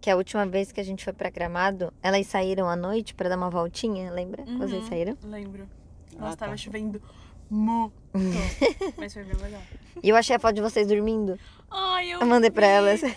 que 0.00 0.10
a 0.10 0.16
última 0.16 0.44
vez 0.46 0.72
que 0.72 0.80
a 0.80 0.84
gente 0.84 1.04
foi 1.04 1.12
pra 1.12 1.30
Gramado, 1.30 1.92
elas 2.02 2.26
saíram 2.26 2.68
à 2.68 2.74
noite 2.76 3.14
pra 3.14 3.28
dar 3.28 3.36
uma 3.36 3.50
voltinha? 3.50 4.10
Lembra? 4.10 4.42
Uhum. 4.44 4.58
Vocês 4.58 4.84
saíram? 4.88 5.16
Lembro. 5.22 5.68
Ah, 6.16 6.22
Nossa, 6.22 6.36
tava 6.36 6.52
tá. 6.52 6.56
chovendo 6.56 7.00
muito. 7.48 7.92
Mas 8.98 9.14
foi 9.14 9.24
bem 9.24 9.36
legal. 9.36 9.62
E 10.02 10.08
eu 10.08 10.16
achei 10.16 10.34
a 10.34 10.38
foto 10.38 10.54
de 10.54 10.60
vocês 10.60 10.88
dormindo. 10.88 11.38
Ai, 11.70 12.12
eu, 12.12 12.20
Eu 12.20 12.26
mandei 12.26 12.50
pra 12.50 12.66
vi. 12.66 12.72
elas. 12.72 13.02
Eu, 13.02 13.10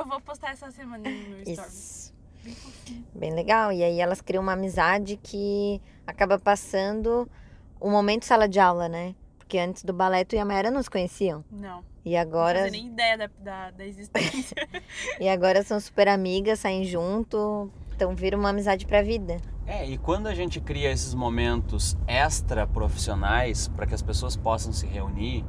eu 0.00 0.06
vou 0.06 0.20
postar 0.20 0.50
essa 0.52 0.70
semana 0.70 1.08
no. 1.08 1.42
Isso. 1.50 2.12
Bem. 2.44 2.56
Bem 3.14 3.34
legal. 3.34 3.72
E 3.72 3.82
aí 3.82 3.98
elas 4.00 4.20
criam 4.20 4.42
uma 4.42 4.52
amizade 4.52 5.18
que 5.22 5.80
acaba 6.06 6.38
passando 6.38 7.28
o 7.80 7.88
momento 7.90 8.24
sala 8.24 8.48
de 8.48 8.60
aula, 8.60 8.88
né? 8.88 9.14
Porque 9.52 9.58
antes 9.58 9.84
do 9.84 9.92
balé 9.92 10.24
tu 10.24 10.34
e 10.34 10.38
a 10.38 10.46
Mayara 10.46 10.70
não 10.70 10.82
se 10.82 10.88
conheciam. 10.88 11.44
Não. 11.52 11.84
E 12.02 12.14
Não 12.14 12.20
agora, 12.22 12.60
fazia 12.60 12.70
nem 12.70 12.86
ideia 12.86 13.18
da, 13.18 13.30
da, 13.38 13.70
da 13.70 13.84
existência. 13.84 14.56
e 15.20 15.28
agora 15.28 15.62
são 15.62 15.78
super 15.78 16.08
amigas, 16.08 16.60
saem 16.60 16.86
junto. 16.86 17.70
Então 17.94 18.14
vira 18.14 18.34
uma 18.34 18.48
amizade 18.48 18.86
pra 18.86 19.02
vida. 19.02 19.36
É, 19.66 19.86
e 19.86 19.98
quando 19.98 20.26
a 20.26 20.34
gente 20.34 20.58
cria 20.58 20.90
esses 20.90 21.12
momentos 21.12 21.98
extra 22.06 22.66
profissionais 22.66 23.68
para 23.68 23.84
que 23.86 23.94
as 23.94 24.00
pessoas 24.00 24.36
possam 24.38 24.72
se 24.72 24.86
reunir, 24.86 25.44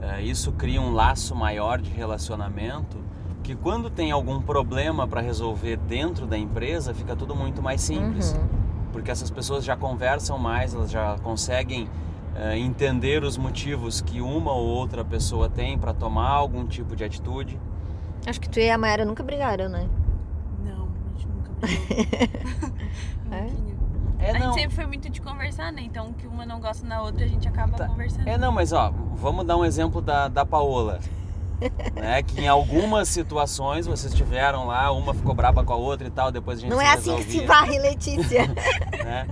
eh, 0.00 0.22
isso 0.22 0.50
cria 0.52 0.80
um 0.80 0.94
laço 0.94 1.36
maior 1.36 1.82
de 1.82 1.90
relacionamento 1.90 2.96
que 3.42 3.54
quando 3.54 3.90
tem 3.90 4.10
algum 4.10 4.40
problema 4.40 5.06
para 5.06 5.20
resolver 5.20 5.76
dentro 5.76 6.26
da 6.26 6.38
empresa, 6.38 6.94
fica 6.94 7.14
tudo 7.14 7.36
muito 7.36 7.60
mais 7.60 7.82
simples. 7.82 8.32
Uhum. 8.32 8.64
porque 8.90 9.10
essas 9.10 9.30
pessoas 9.30 9.64
já 9.64 9.76
conversam 9.76 10.38
mais, 10.38 10.72
elas 10.72 10.90
já 10.90 11.18
conseguem 11.18 11.90
entender 12.56 13.22
os 13.22 13.36
motivos 13.36 14.00
que 14.00 14.20
uma 14.20 14.52
ou 14.52 14.66
outra 14.66 15.04
pessoa 15.04 15.48
tem 15.48 15.78
para 15.78 15.92
tomar 15.94 16.28
algum 16.30 16.66
tipo 16.66 16.96
de 16.96 17.04
atitude. 17.04 17.58
Acho 18.26 18.40
que 18.40 18.48
tu 18.48 18.58
e 18.58 18.70
a 18.70 18.76
Mayara 18.78 19.04
nunca 19.04 19.22
brigaram, 19.22 19.68
né? 19.68 19.86
Não, 20.64 20.88
a 20.88 21.12
gente 21.18 21.28
nunca 21.28 21.50
brigou. 21.60 22.74
É? 23.30 24.26
É, 24.26 24.30
a 24.30 24.38
gente 24.38 24.54
sempre 24.54 24.74
foi 24.74 24.86
muito 24.86 25.10
de 25.10 25.20
conversar, 25.20 25.72
né? 25.72 25.82
Então, 25.82 26.08
o 26.10 26.14
que 26.14 26.26
uma 26.26 26.46
não 26.46 26.60
gosta 26.60 26.86
na 26.86 27.02
outra, 27.02 27.24
a 27.24 27.28
gente 27.28 27.46
acaba 27.48 27.76
Tá. 27.76 27.86
conversando. 27.88 28.26
É, 28.28 28.38
não, 28.38 28.52
mas 28.52 28.72
ó, 28.72 28.92
vamos 29.16 29.44
dar 29.44 29.56
um 29.56 29.64
exemplo 29.64 30.00
da, 30.00 30.28
da 30.28 30.46
Paola. 30.46 31.00
né, 31.94 32.22
que 32.22 32.40
em 32.40 32.48
algumas 32.48 33.08
situações 33.08 33.86
vocês 33.86 34.12
tiveram 34.14 34.66
lá, 34.66 34.90
uma 34.92 35.14
ficou 35.14 35.34
braba 35.34 35.62
com 35.64 35.72
a 35.72 35.76
outra 35.76 36.06
e 36.06 36.10
tal, 36.10 36.30
depois 36.32 36.58
a 36.58 36.62
gente 36.62 36.70
Não 36.70 36.78
se 36.78 36.84
é 36.84 36.88
assim 36.90 37.16
que 37.16 37.22
se 37.22 37.38
resolvia, 37.40 37.46
varre, 37.46 37.78
Letícia. 37.78 38.46
né? 39.04 39.26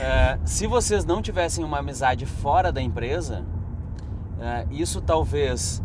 É, 0.00 0.38
se 0.44 0.66
vocês 0.68 1.04
não 1.04 1.20
tivessem 1.20 1.64
uma 1.64 1.78
amizade 1.78 2.24
fora 2.24 2.70
da 2.70 2.80
empresa, 2.80 3.44
é, 4.40 4.64
isso 4.70 5.00
talvez 5.00 5.82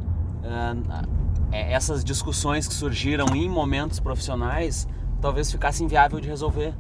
é, 1.51 1.71
essas 1.73 2.03
discussões 2.03 2.67
que 2.67 2.73
surgiram 2.75 3.35
em 3.35 3.49
momentos 3.49 3.99
profissionais 3.99 4.87
talvez 5.19 5.51
ficasse 5.51 5.83
inviável 5.83 6.19
de 6.19 6.27
resolver. 6.27 6.75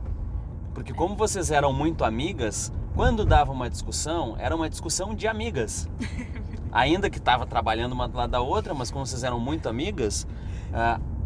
Porque 0.75 0.93
como 0.93 1.15
vocês 1.15 1.49
eram 1.49 1.73
muito 1.73 2.03
amigas, 2.03 2.71
quando 2.93 3.25
dava 3.25 3.51
uma 3.51 3.69
discussão, 3.69 4.35
era 4.37 4.55
uma 4.55 4.69
discussão 4.69 5.15
de 5.15 5.27
amigas. 5.27 5.89
Ainda 6.71 7.09
que 7.09 7.17
estava 7.17 7.45
trabalhando 7.45 7.93
uma 7.93 8.07
do 8.07 8.17
lado 8.17 8.31
da 8.31 8.41
outra, 8.41 8.73
mas 8.73 8.91
como 8.91 9.05
vocês 9.05 9.23
eram 9.23 9.39
muito 9.39 9.69
amigas, 9.69 10.27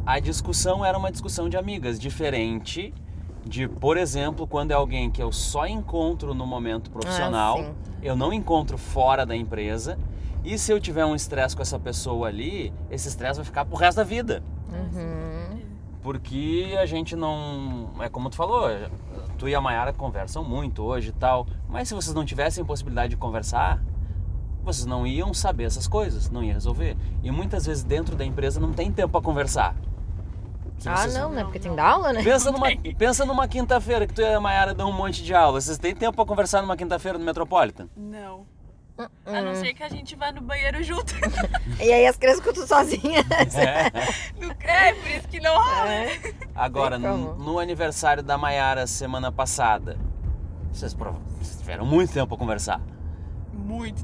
a 0.06 0.20
discussão 0.20 0.86
era 0.86 0.98
uma 0.98 1.10
discussão 1.10 1.48
de 1.50 1.58
amigas, 1.58 1.98
diferente 2.00 2.94
de, 3.48 3.68
por 3.68 3.98
exemplo, 3.98 4.46
quando 4.46 4.72
é 4.72 4.74
alguém 4.74 5.10
que 5.10 5.22
eu 5.22 5.32
só 5.32 5.66
encontro 5.66 6.34
no 6.34 6.46
momento 6.46 6.92
profissional, 6.92 7.60
Ah, 7.60 7.72
eu 8.02 8.16
não 8.16 8.32
encontro 8.34 8.78
fora 8.78 9.26
da 9.26 9.36
empresa, 9.36 9.98
e 10.44 10.58
se 10.58 10.72
eu 10.72 10.80
tiver 10.80 11.06
um 11.06 11.16
estresse 11.16 11.56
com 11.56 11.62
essa 11.62 11.80
pessoa 11.80 12.28
ali, 12.28 12.74
esse 12.90 13.08
estresse 13.08 13.36
vai 13.36 13.46
ficar 13.46 13.66
pro 13.66 13.76
resto 13.76 13.98
da 13.98 14.04
vida. 14.04 14.44
Uhum. 14.72 15.60
Porque 16.02 16.76
a 16.80 16.86
gente 16.86 17.16
não. 17.16 17.90
É 18.00 18.08
como 18.08 18.30
tu 18.30 18.36
falou, 18.36 18.70
tu 19.38 19.50
e 19.50 19.56
a 19.56 19.60
Mayara 19.60 19.92
conversam 19.92 20.44
muito 20.44 20.84
hoje 20.84 21.10
e 21.10 21.12
tal. 21.12 21.46
Mas 21.68 21.90
se 21.90 21.94
vocês 21.94 22.16
não 22.16 22.24
tivessem 22.24 22.64
possibilidade 22.64 23.10
de 23.10 23.18
conversar, 23.18 23.84
vocês 24.64 24.86
não 24.86 25.06
iam 25.06 25.34
saber 25.34 25.66
essas 25.66 25.88
coisas, 25.88 26.30
não 26.30 26.44
ia 26.44 26.54
resolver. 26.54 26.96
E 27.24 27.30
muitas 27.30 27.66
vezes 27.66 27.84
dentro 27.84 28.16
da 28.16 28.24
empresa 28.24 28.60
não 28.60 28.72
tem 28.72 28.92
tempo 28.92 29.10
para 29.10 29.22
conversar. 29.22 29.76
Ah, 30.86 31.08
não, 31.08 31.30
né? 31.32 31.38
Não, 31.38 31.44
Porque 31.46 31.60
tem 31.60 31.76
da 31.76 31.84
aula, 31.84 32.14
né? 32.14 32.24
Pensa 32.24 32.52
numa, 32.52 32.68
pensa 32.98 33.26
numa 33.26 33.48
quinta-feira 33.48 34.06
que 34.06 34.14
tu 34.14 34.22
e 34.22 34.26
a 34.34 34.40
Mayara 34.40 34.74
dão 34.74 34.90
um 34.90 34.94
monte 34.94 35.24
de 35.24 35.34
aula. 35.34 35.60
Vocês 35.60 35.78
têm 35.78 35.96
tempo 35.96 36.16
para 36.16 36.26
conversar 36.26 36.62
numa 36.62 36.78
quinta-feira 36.78 37.18
no 37.18 37.26
Metropolitan? 37.26 37.88
Não. 37.96 38.46
Hum. 39.00 39.06
A 39.26 39.42
não 39.42 39.54
ser 39.56 39.74
que 39.74 39.84
a 39.84 39.90
gente 39.90 40.16
vá 40.16 40.32
no 40.32 40.42
banheiro 40.42 40.82
junto. 40.84 41.14
E 41.80 41.94
aí 41.94 42.08
as 42.08 42.18
crianças 42.18 42.44
ficam 42.44 42.66
sozinhas. 42.66 43.26
É. 43.56 43.92
No- 44.40 44.52
é, 44.60 44.94
por 44.94 45.08
isso 45.08 45.28
que 45.28 45.40
não 45.40 45.54
rola. 45.54 45.94
É. 45.94 46.34
Agora, 46.56 46.98
no, 46.98 47.36
no 47.36 47.60
aniversário 47.60 48.24
da 48.24 48.36
Mayara 48.38 48.88
semana 48.88 49.32
passada, 49.32 49.98
vocês, 50.72 50.94
vocês 50.94 51.58
tiveram 51.60 51.86
muito 51.86 52.12
tempo 52.14 52.28
para 52.28 52.38
conversar. 52.38 52.82
Muito. 53.54 54.04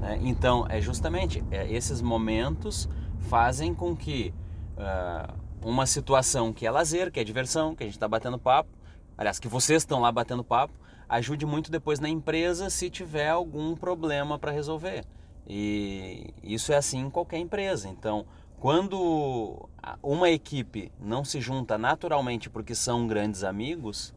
né? 0.00 0.18
Então, 0.22 0.66
é 0.70 0.80
justamente 0.80 1.44
é, 1.50 1.70
esses 1.70 2.00
momentos 2.00 2.88
fazem 3.28 3.74
com 3.74 3.94
que 3.94 4.32
ah, 4.78 5.34
uma 5.64 5.86
situação 5.86 6.52
que 6.52 6.66
é 6.66 6.70
lazer, 6.70 7.10
que 7.10 7.18
é 7.18 7.24
diversão, 7.24 7.74
que 7.74 7.82
a 7.82 7.86
gente 7.86 7.96
está 7.96 8.06
batendo 8.06 8.38
papo, 8.38 8.70
aliás, 9.16 9.38
que 9.38 9.48
vocês 9.48 9.82
estão 9.82 10.00
lá 10.00 10.12
batendo 10.12 10.44
papo, 10.44 10.74
ajude 11.08 11.46
muito 11.46 11.70
depois 11.70 11.98
na 11.98 12.08
empresa 12.08 12.68
se 12.68 12.90
tiver 12.90 13.30
algum 13.30 13.74
problema 13.74 14.38
para 14.38 14.52
resolver. 14.52 15.04
E 15.46 16.32
isso 16.42 16.72
é 16.72 16.76
assim 16.76 17.00
em 17.00 17.10
qualquer 17.10 17.38
empresa. 17.38 17.88
Então, 17.88 18.26
quando 18.58 19.68
uma 20.02 20.30
equipe 20.30 20.92
não 21.00 21.24
se 21.24 21.40
junta 21.40 21.78
naturalmente 21.78 22.50
porque 22.50 22.74
são 22.74 23.06
grandes 23.06 23.42
amigos, 23.42 24.14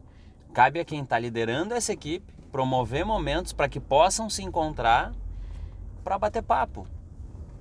cabe 0.52 0.80
a 0.80 0.84
quem 0.84 1.02
está 1.02 1.18
liderando 1.18 1.74
essa 1.74 1.92
equipe 1.92 2.32
promover 2.50 3.04
momentos 3.04 3.52
para 3.52 3.68
que 3.68 3.80
possam 3.80 4.28
se 4.30 4.42
encontrar 4.42 5.12
para 6.02 6.18
bater 6.18 6.42
papo. 6.42 6.86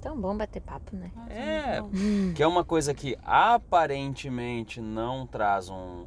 Tão 0.08 0.18
bom 0.18 0.38
bater 0.38 0.62
papo, 0.62 0.96
né? 0.96 1.12
É. 1.30 1.82
bom. 1.82 1.90
Que 2.34 2.42
é 2.42 2.48
uma 2.48 2.64
coisa 2.64 2.94
que 2.94 3.18
aparentemente 3.26 4.80
não 4.80 5.28
traz 5.28 5.68
um, 5.70 6.06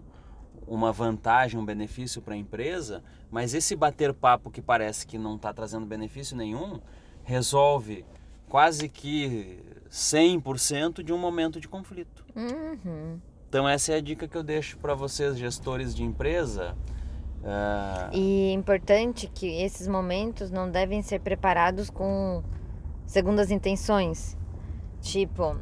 uma 0.66 0.90
vantagem, 0.90 1.60
um 1.60 1.64
benefício 1.66 2.22
para 2.22 2.32
a 2.32 2.36
empresa, 2.38 3.04
mas 3.30 3.52
esse 3.52 3.76
bater 3.76 4.14
papo 4.14 4.50
que 4.50 4.62
parece 4.62 5.06
que 5.06 5.18
não 5.18 5.36
está 5.36 5.52
trazendo 5.52 5.84
benefício 5.84 6.34
nenhum, 6.34 6.80
resolve 7.24 8.06
quase 8.48 8.88
que 8.88 9.62
100% 9.90 11.02
de 11.02 11.12
um 11.12 11.18
momento 11.18 11.60
de 11.60 11.68
conflito. 11.68 12.24
Uhum. 12.34 13.20
Então 13.50 13.68
essa 13.68 13.92
é 13.92 13.96
a 13.96 14.00
dica 14.00 14.26
que 14.26 14.34
eu 14.34 14.42
deixo 14.42 14.78
para 14.78 14.94
vocês, 14.94 15.36
gestores 15.36 15.94
de 15.94 16.02
empresa. 16.02 16.74
Ah, 17.44 18.08
E 18.14 18.48
é 18.48 18.52
importante 18.52 19.26
que 19.26 19.60
esses 19.60 19.86
momentos 19.86 20.50
não 20.50 20.70
devem 20.70 21.02
ser 21.02 21.20
preparados 21.20 21.90
com 21.90 22.42
segundas 23.10 23.50
intenções. 23.50 24.36
Tipo, 25.00 25.56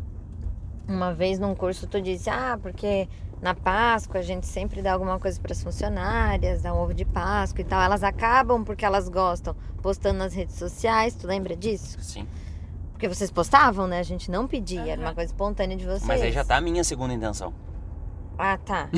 uma 0.87 1.15
vez 1.15 1.39
num 1.39 1.55
curso 1.55 1.87
tu 1.87 2.01
disse, 2.01 2.29
ah, 2.29 2.59
porque 2.61 3.09
na 3.41 3.55
Páscoa 3.55 4.21
a 4.21 4.23
gente 4.23 4.47
sempre 4.47 4.83
dá 4.83 4.93
alguma 4.93 5.19
coisa 5.19 5.41
para 5.41 5.53
as 5.53 5.63
funcionárias, 5.63 6.61
dá 6.61 6.75
um 6.75 6.79
ovo 6.79 6.93
de 6.93 7.07
Páscoa 7.07 7.63
e 7.63 7.65
tal. 7.65 7.81
Elas 7.81 8.03
acabam 8.03 8.63
porque 8.65 8.85
elas 8.85 9.09
gostam, 9.09 9.57
postando 9.81 10.19
nas 10.19 10.35
redes 10.35 10.57
sociais. 10.57 11.15
Tu 11.15 11.27
lembra 11.27 11.57
disso? 11.57 11.99
sim. 12.01 12.27
Porque 12.93 13.09
vocês 13.09 13.31
postavam, 13.31 13.87
né? 13.87 14.01
A 14.01 14.03
gente 14.03 14.29
não 14.29 14.49
pedia, 14.49 14.93
era 14.93 15.01
uma 15.01 15.15
coisa 15.15 15.33
espontânea 15.33 15.77
de 15.77 15.87
vocês. 15.87 16.05
Mas 16.05 16.21
aí 16.21 16.33
já 16.33 16.45
tá 16.45 16.57
a 16.57 16.61
minha 16.61 16.83
segunda 16.83 17.15
intenção. 17.15 17.55
Ah, 18.37 18.59
tá. 18.59 18.91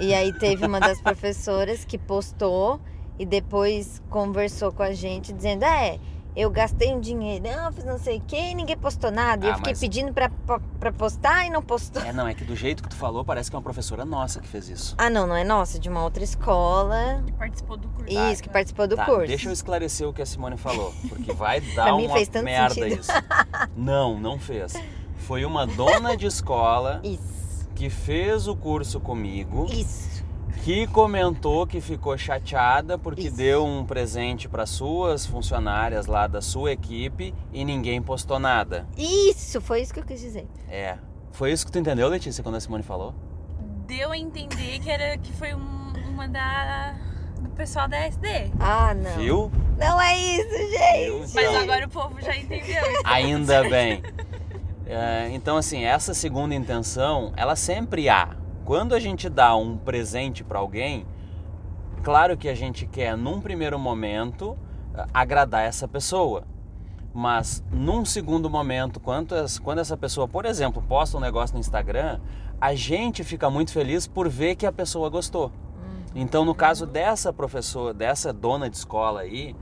e 0.00 0.12
aí 0.14 0.32
teve 0.38 0.66
uma 0.66 0.80
das 0.80 1.00
professoras 1.02 1.84
que 1.84 1.98
postou 1.98 2.80
e 3.18 3.26
depois 3.26 4.02
conversou 4.08 4.72
com 4.72 4.82
a 4.82 4.92
gente 4.92 5.34
dizendo: 5.34 5.64
É, 5.64 6.00
eu 6.34 6.50
gastei 6.50 6.92
um 6.94 7.00
dinheirão, 7.00 7.70
fiz 7.72 7.84
não 7.84 7.98
sei 7.98 8.18
o 8.18 8.20
quê 8.26 8.50
e 8.50 8.54
ninguém 8.54 8.76
postou 8.76 9.10
nada. 9.10 9.44
E 9.44 9.48
eu 9.48 9.52
Ah, 9.52 9.56
fiquei 9.56 9.72
mas- 9.72 9.80
pedindo 9.80 10.12
pra, 10.12 10.28
pra, 10.28 10.58
pra 10.80 10.92
postar 10.92 11.46
e 11.46 11.50
não 11.50 11.62
postou. 11.62 12.02
É, 12.02 12.12
não, 12.12 12.26
é 12.26 12.34
que 12.34 12.44
do 12.44 12.56
jeito 12.56 12.82
que 12.82 12.88
tu 12.88 12.96
falou, 12.96 13.24
parece 13.24 13.50
que 13.50 13.56
é 13.56 13.58
uma 13.58 13.62
professora 13.62 14.04
nossa 14.04 14.40
que 14.40 14.48
fez 14.48 14.68
isso. 14.68 14.94
Ah, 14.98 15.10
não, 15.10 15.26
não 15.26 15.36
é 15.36 15.44
nossa, 15.44 15.78
de 15.78 15.88
uma 15.88 16.02
outra 16.02 16.24
escola. 16.24 17.22
Que 17.26 17.32
participou 17.32 17.76
do 17.76 17.88
curso. 17.88 18.12
Isso, 18.32 18.42
que 18.42 18.48
participou 18.48 18.86
do 18.88 18.96
Tá, 18.96 19.04
curso. 19.04 19.26
deixa 19.26 19.48
eu 19.48 19.52
esclarecer 19.52 20.08
o 20.08 20.12
que 20.12 20.22
a 20.22 20.26
Simone 20.26 20.56
falou, 20.56 20.92
porque 21.08 21.32
vai 21.32 21.60
dar 21.74 21.84
Pra 21.84 21.96
mim 21.96 22.06
uma 22.06 22.16
fez 22.16 22.28
tanto 22.28 22.44
merda 22.44 22.74
sentido. 22.74 23.00
isso. 23.00 23.12
Não, 23.76 24.18
não 24.18 24.38
fez. 24.38 24.72
Foi 25.18 25.44
uma 25.44 25.66
dona 25.66 26.16
de 26.16 26.26
escola 26.26 27.00
Isso, 27.04 27.68
que 27.74 27.88
fez 27.88 28.48
o 28.48 28.56
curso 28.56 28.98
comigo, 29.00 29.66
isso. 29.70 30.11
Que 30.64 30.86
comentou 30.86 31.66
que 31.66 31.80
ficou 31.80 32.16
chateada 32.16 32.96
porque 32.96 33.22
Isso. 33.28 33.36
deu 33.36 33.64
um 33.64 33.84
presente 33.84 34.48
para 34.48 34.64
suas 34.64 35.26
funcionárias 35.26 36.06
lá 36.06 36.26
da 36.26 36.40
sua 36.40 36.70
equipe 36.72 37.34
e 37.52 37.64
ninguém 37.64 38.00
postou 38.00 38.38
nada. 38.38 38.86
Isso, 38.96 39.60
foi 39.60 39.80
isso 39.82 39.92
que 39.92 40.00
eu 40.00 40.04
quis 40.04 40.20
dizer. 40.20 40.46
É. 40.68 40.98
Foi 41.32 41.50
isso 41.50 41.66
que 41.66 41.72
tu 41.72 41.78
entendeu, 41.78 42.08
Letícia, 42.08 42.42
quando 42.44 42.54
a 42.56 42.60
Simone 42.60 42.82
falou? 42.82 43.12
Deu 43.86 44.12
a 44.12 44.18
entender 44.18 44.78
que, 44.78 44.88
era, 44.90 45.18
que 45.18 45.32
foi 45.32 45.52
um- 45.54 45.92
uma 46.10 46.28
da. 46.28 46.94
do 47.40 47.48
pessoal 47.50 47.88
da 47.88 47.96
SD. 47.98 48.52
Ah, 48.60 48.94
não. 48.94 49.16
Viu? 49.16 49.50
Não 49.78 50.00
é 50.00 50.16
isso, 50.16 50.48
gente. 50.70 51.06
Viu? 51.08 51.28
Mas 51.34 51.56
agora 51.56 51.86
o 51.86 51.88
povo 51.88 52.20
já 52.20 52.36
entendeu. 52.36 52.82
Ainda 53.04 53.62
bem. 53.68 54.00
É, 54.86 55.28
então, 55.32 55.56
assim, 55.56 55.84
essa 55.84 56.12
segunda 56.14 56.54
intenção, 56.54 57.32
ela 57.36 57.56
sempre 57.56 58.08
há. 58.08 58.36
Quando 58.72 58.94
a 58.94 58.98
gente 58.98 59.28
dá 59.28 59.54
um 59.54 59.76
presente 59.76 60.42
para 60.42 60.58
alguém, 60.58 61.04
claro 62.02 62.38
que 62.38 62.48
a 62.48 62.54
gente 62.54 62.86
quer, 62.86 63.18
num 63.18 63.38
primeiro 63.38 63.78
momento, 63.78 64.56
a- 64.94 65.06
agradar 65.12 65.62
essa 65.62 65.86
pessoa. 65.86 66.44
Mas, 67.12 67.62
num 67.70 68.02
segundo 68.02 68.48
momento, 68.48 68.98
quando, 68.98 69.34
essa 69.78 69.94
pessoa, 69.98 70.26
por 70.26 70.46
exemplo, 70.46 70.82
posta 70.88 71.18
um 71.18 71.20
negócio 71.20 71.52
no 71.52 71.60
Instagram, 71.60 72.18
a 72.58 72.74
gente 72.74 73.22
fica 73.22 73.50
muito 73.50 73.72
feliz 73.72 74.06
por 74.06 74.26
ver 74.26 74.56
que 74.56 74.64
a 74.64 74.72
pessoa 74.72 75.10
gostou. 75.10 75.52
Então, 76.14 76.42
no 76.42 76.54
caso 76.54 76.86
dessa 76.86 77.30
professora, 77.30 77.92
dessa 77.92 78.32
dona 78.32 78.70
de 78.70 78.76
escola 78.78 79.20
aí, 79.20 79.54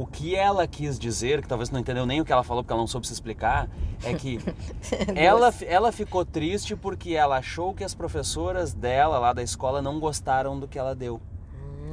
o 0.00 0.06
que 0.06 0.34
ela 0.34 0.66
quis 0.66 0.98
dizer, 0.98 1.42
que 1.42 1.48
talvez 1.48 1.68
não 1.68 1.78
entendeu 1.78 2.06
nem 2.06 2.22
o 2.22 2.24
que 2.24 2.32
ela 2.32 2.42
falou 2.42 2.62
porque 2.62 2.72
ela 2.72 2.80
não 2.80 2.86
soube 2.86 3.06
se 3.06 3.12
explicar, 3.12 3.68
é 4.02 4.14
que 4.14 4.38
ela, 5.14 5.52
ela 5.66 5.92
ficou 5.92 6.24
triste 6.24 6.74
porque 6.74 7.12
ela 7.14 7.36
achou 7.36 7.74
que 7.74 7.84
as 7.84 7.94
professoras 7.94 8.72
dela 8.72 9.18
lá 9.18 9.34
da 9.34 9.42
escola 9.42 9.82
não 9.82 10.00
gostaram 10.00 10.58
do 10.58 10.66
que 10.66 10.78
ela 10.78 10.94
deu. 10.94 11.20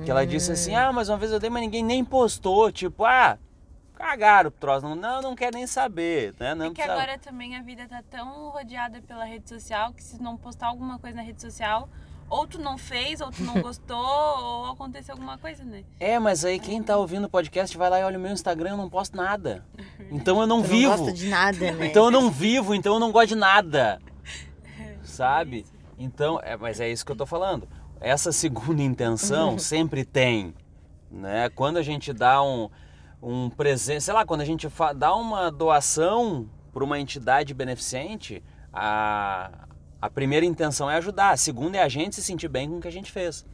Que 0.05 0.11
ela 0.11 0.25
disse 0.25 0.51
assim: 0.53 0.73
"Ah, 0.73 0.93
mas 0.93 1.09
uma 1.09 1.17
vez 1.17 1.31
eu 1.33 1.39
dei, 1.39 1.49
mas 1.49 1.61
ninguém 1.61 1.83
nem 1.83 2.05
postou", 2.05 2.71
tipo, 2.71 3.03
ah, 3.03 3.37
cagaram 3.95 4.47
o 4.47 4.51
troço, 4.51 4.87
não, 4.87 4.95
não, 4.95 5.21
não 5.21 5.35
quer 5.35 5.51
nem 5.53 5.67
saber, 5.67 6.33
né? 6.39 6.55
Não 6.55 6.67
É 6.67 6.69
que 6.69 6.75
precisa- 6.75 6.93
agora 6.93 7.17
também 7.17 7.57
a 7.57 7.61
vida 7.61 7.85
tá 7.89 8.01
tão 8.09 8.49
rodeada 8.51 9.01
pela 9.01 9.25
rede 9.25 9.49
social 9.49 9.91
que 9.91 10.01
se 10.03 10.21
não 10.21 10.37
postar 10.37 10.67
alguma 10.67 10.97
coisa 10.97 11.17
na 11.17 11.23
rede 11.23 11.41
social, 11.41 11.89
ou 12.29 12.45
tu 12.47 12.59
não 12.59 12.77
fez, 12.77 13.21
ou 13.21 13.31
tu 13.31 13.43
não 13.43 13.59
gostou, 13.61 13.97
ou 13.97 14.65
aconteceu 14.71 15.13
alguma 15.13 15.37
coisa, 15.37 15.63
né? 15.63 15.83
É, 15.99 16.19
mas 16.19 16.43
aí 16.45 16.59
quem 16.59 16.81
tá 16.83 16.97
ouvindo 16.97 17.25
o 17.25 17.29
podcast 17.29 17.77
vai 17.77 17.89
lá 17.89 17.99
e 17.99 18.03
olha 18.03 18.17
o 18.17 18.21
meu 18.21 18.31
Instagram, 18.31 18.71
eu 18.71 18.77
não 18.77 18.89
posto 18.89 19.15
nada. 19.15 19.63
Então 20.09 20.39
eu 20.39 20.47
não 20.47 20.61
Tu 20.61 20.67
vivo. 20.69 20.89
não 20.91 20.97
gosta 20.99 21.11
de 21.13 21.27
nada, 21.27 21.71
né? 21.73 21.87
Então 21.87 22.05
eu 22.05 22.11
não 22.11 22.31
vivo, 22.31 22.73
então 22.73 22.93
eu 22.93 22.99
não 22.99 23.11
gosto 23.11 23.27
de 23.29 23.35
nada. 23.35 23.99
Sabe? 25.03 25.65
Então, 25.99 26.39
é, 26.41 26.55
mas 26.55 26.79
é 26.79 26.89
isso 26.89 27.05
que 27.05 27.11
eu 27.11 27.15
tô 27.15 27.25
falando. 27.25 27.67
Essa 27.99 28.31
segunda 28.31 28.81
intenção 28.81 29.57
sempre 29.59 30.05
tem, 30.05 30.53
né? 31.11 31.49
Quando 31.49 31.75
a 31.77 31.81
gente 31.81 32.13
dá 32.13 32.41
um, 32.41 32.69
um 33.21 33.49
presente, 33.49 34.03
sei 34.03 34.13
lá, 34.13 34.25
quando 34.25 34.41
a 34.41 34.45
gente 34.45 34.67
dá 34.95 35.13
uma 35.15 35.51
doação 35.51 36.47
para 36.71 36.83
uma 36.83 36.99
entidade 36.99 37.53
beneficente, 37.53 38.41
a, 38.71 39.66
a 40.01 40.09
primeira 40.09 40.45
intenção 40.45 40.89
é 40.89 40.95
ajudar, 40.97 41.31
a 41.31 41.37
segunda 41.37 41.77
é 41.77 41.81
a 41.81 41.87
gente 41.89 42.15
se 42.15 42.23
sentir 42.23 42.47
bem 42.47 42.69
com 42.69 42.77
o 42.77 42.81
que 42.81 42.87
a 42.87 42.91
gente 42.91 43.11
fez. 43.11 43.45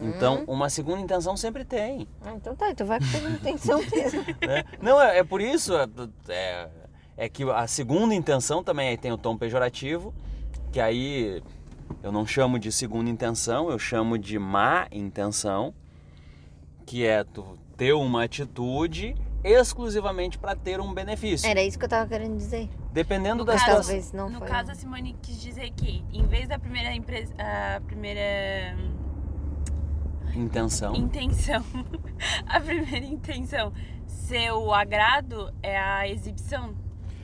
Então, 0.00 0.44
uma 0.46 0.68
segunda 0.68 1.00
intenção 1.00 1.36
sempre 1.36 1.64
tem. 1.64 2.08
Ah, 2.22 2.32
então 2.34 2.56
tá, 2.56 2.70
então 2.70 2.86
vai 2.86 2.98
com 2.98 3.04
segunda 3.06 3.34
intenção 3.36 3.80
mesmo. 3.92 4.22
né? 4.40 4.64
Não, 4.80 5.00
é, 5.00 5.18
é 5.18 5.24
por 5.24 5.40
isso, 5.40 5.74
é, 5.76 5.86
é, 6.28 6.68
é 7.16 7.28
que 7.28 7.48
a 7.50 7.66
segunda 7.66 8.14
intenção 8.14 8.64
também 8.64 8.96
tem 8.96 9.12
o 9.12 9.18
tom 9.18 9.36
pejorativo, 9.36 10.12
que 10.72 10.80
aí 10.80 11.42
eu 12.02 12.10
não 12.10 12.26
chamo 12.26 12.58
de 12.58 12.72
segunda 12.72 13.10
intenção, 13.10 13.70
eu 13.70 13.78
chamo 13.78 14.18
de 14.18 14.38
má 14.38 14.88
intenção, 14.90 15.72
que 16.84 17.06
é 17.06 17.22
tu 17.22 17.58
ter 17.76 17.92
uma 17.92 18.24
atitude 18.24 19.14
exclusivamente 19.44 20.38
para 20.38 20.54
ter 20.54 20.80
um 20.80 20.92
benefício. 20.94 21.48
Era 21.48 21.62
isso 21.62 21.78
que 21.78 21.84
eu 21.84 21.88
tava 21.88 22.08
querendo 22.08 22.36
dizer. 22.36 22.68
Dependendo 22.92 23.38
No 23.38 23.44
da 23.44 23.52
caso- 23.54 23.64
situação. 23.64 23.84
Talvez 23.94 24.12
não 24.12 24.28
no 24.30 24.38
foi. 24.38 24.48
caso, 24.48 24.70
a 24.70 24.74
Simone 24.74 25.16
quis 25.22 25.40
dizer 25.40 25.70
que, 25.70 26.04
em 26.12 26.26
vez 26.26 26.48
da 26.48 26.58
primeira 26.58 26.92
empresa, 26.94 27.32
a 27.38 27.80
primeira 27.80 28.76
Intenção. 30.34 30.94
intenção, 30.94 31.62
a 32.46 32.58
primeira 32.60 33.04
intenção 33.04 33.72
ser 34.06 34.50
o 34.52 34.72
agrado 34.72 35.52
é 35.62 35.78
a 35.78 36.08
exibição. 36.08 36.74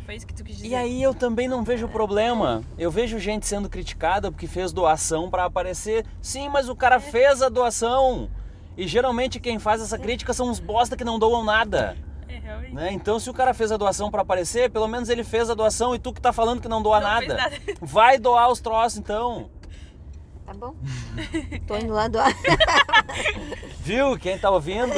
Foi 0.04 0.14
isso 0.14 0.26
que 0.26 0.34
tu 0.34 0.42
quis 0.44 0.56
dizer? 0.56 0.68
E 0.68 0.74
aí 0.74 1.02
eu 1.02 1.14
também 1.14 1.46
não 1.48 1.62
vejo 1.62 1.86
problema. 1.88 2.62
Eu 2.78 2.90
vejo 2.90 3.18
gente 3.18 3.46
sendo 3.46 3.68
criticada 3.68 4.30
porque 4.30 4.46
fez 4.46 4.72
doação 4.72 5.28
para 5.30 5.44
aparecer. 5.44 6.04
Sim, 6.20 6.48
mas 6.48 6.68
o 6.68 6.74
cara 6.76 6.98
fez 6.98 7.42
a 7.42 7.48
doação. 7.48 8.28
E 8.76 8.86
geralmente 8.86 9.38
quem 9.40 9.58
faz 9.58 9.82
essa 9.82 9.98
crítica 9.98 10.32
são 10.32 10.48
uns 10.48 10.60
bosta 10.60 10.96
que 10.96 11.04
não 11.04 11.18
doam 11.18 11.44
nada. 11.44 11.96
Realmente. 12.60 12.74
né? 12.74 12.92
Então 12.92 13.18
se 13.18 13.28
o 13.30 13.34
cara 13.34 13.52
fez 13.54 13.70
a 13.72 13.76
doação 13.76 14.10
para 14.10 14.22
aparecer, 14.22 14.70
pelo 14.70 14.88
menos 14.88 15.08
ele 15.08 15.24
fez 15.24 15.48
a 15.50 15.54
doação 15.54 15.94
e 15.94 15.98
tu 15.98 16.12
que 16.12 16.20
tá 16.20 16.32
falando 16.32 16.60
que 16.60 16.68
não 16.68 16.82
doa 16.82 17.00
Não 17.00 17.18
fez 17.18 17.28
nada. 17.28 17.42
nada. 17.42 17.56
Vai 17.80 18.18
doar 18.18 18.50
os 18.50 18.60
troços 18.60 18.98
então. 18.98 19.50
Tá 20.46 20.54
bom. 20.54 20.74
Tô 21.66 21.76
indo 21.76 21.92
lá 21.92 22.08
do 22.08 22.18
Viu? 23.80 24.18
Quem 24.18 24.38
tá 24.38 24.50
ouvindo? 24.50 24.92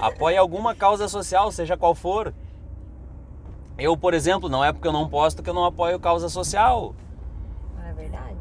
Apoia 0.00 0.40
alguma 0.40 0.74
causa 0.74 1.08
social, 1.08 1.50
seja 1.52 1.76
qual 1.76 1.94
for. 1.94 2.34
Eu, 3.78 3.96
por 3.96 4.14
exemplo, 4.14 4.48
não 4.48 4.64
é 4.64 4.72
porque 4.72 4.86
eu 4.86 4.92
não 4.92 5.08
posto 5.08 5.42
que 5.42 5.48
eu 5.50 5.54
não 5.54 5.64
apoio 5.64 5.98
causa 5.98 6.28
social. 6.28 6.94
É 7.88 7.92
verdade. 7.92 8.36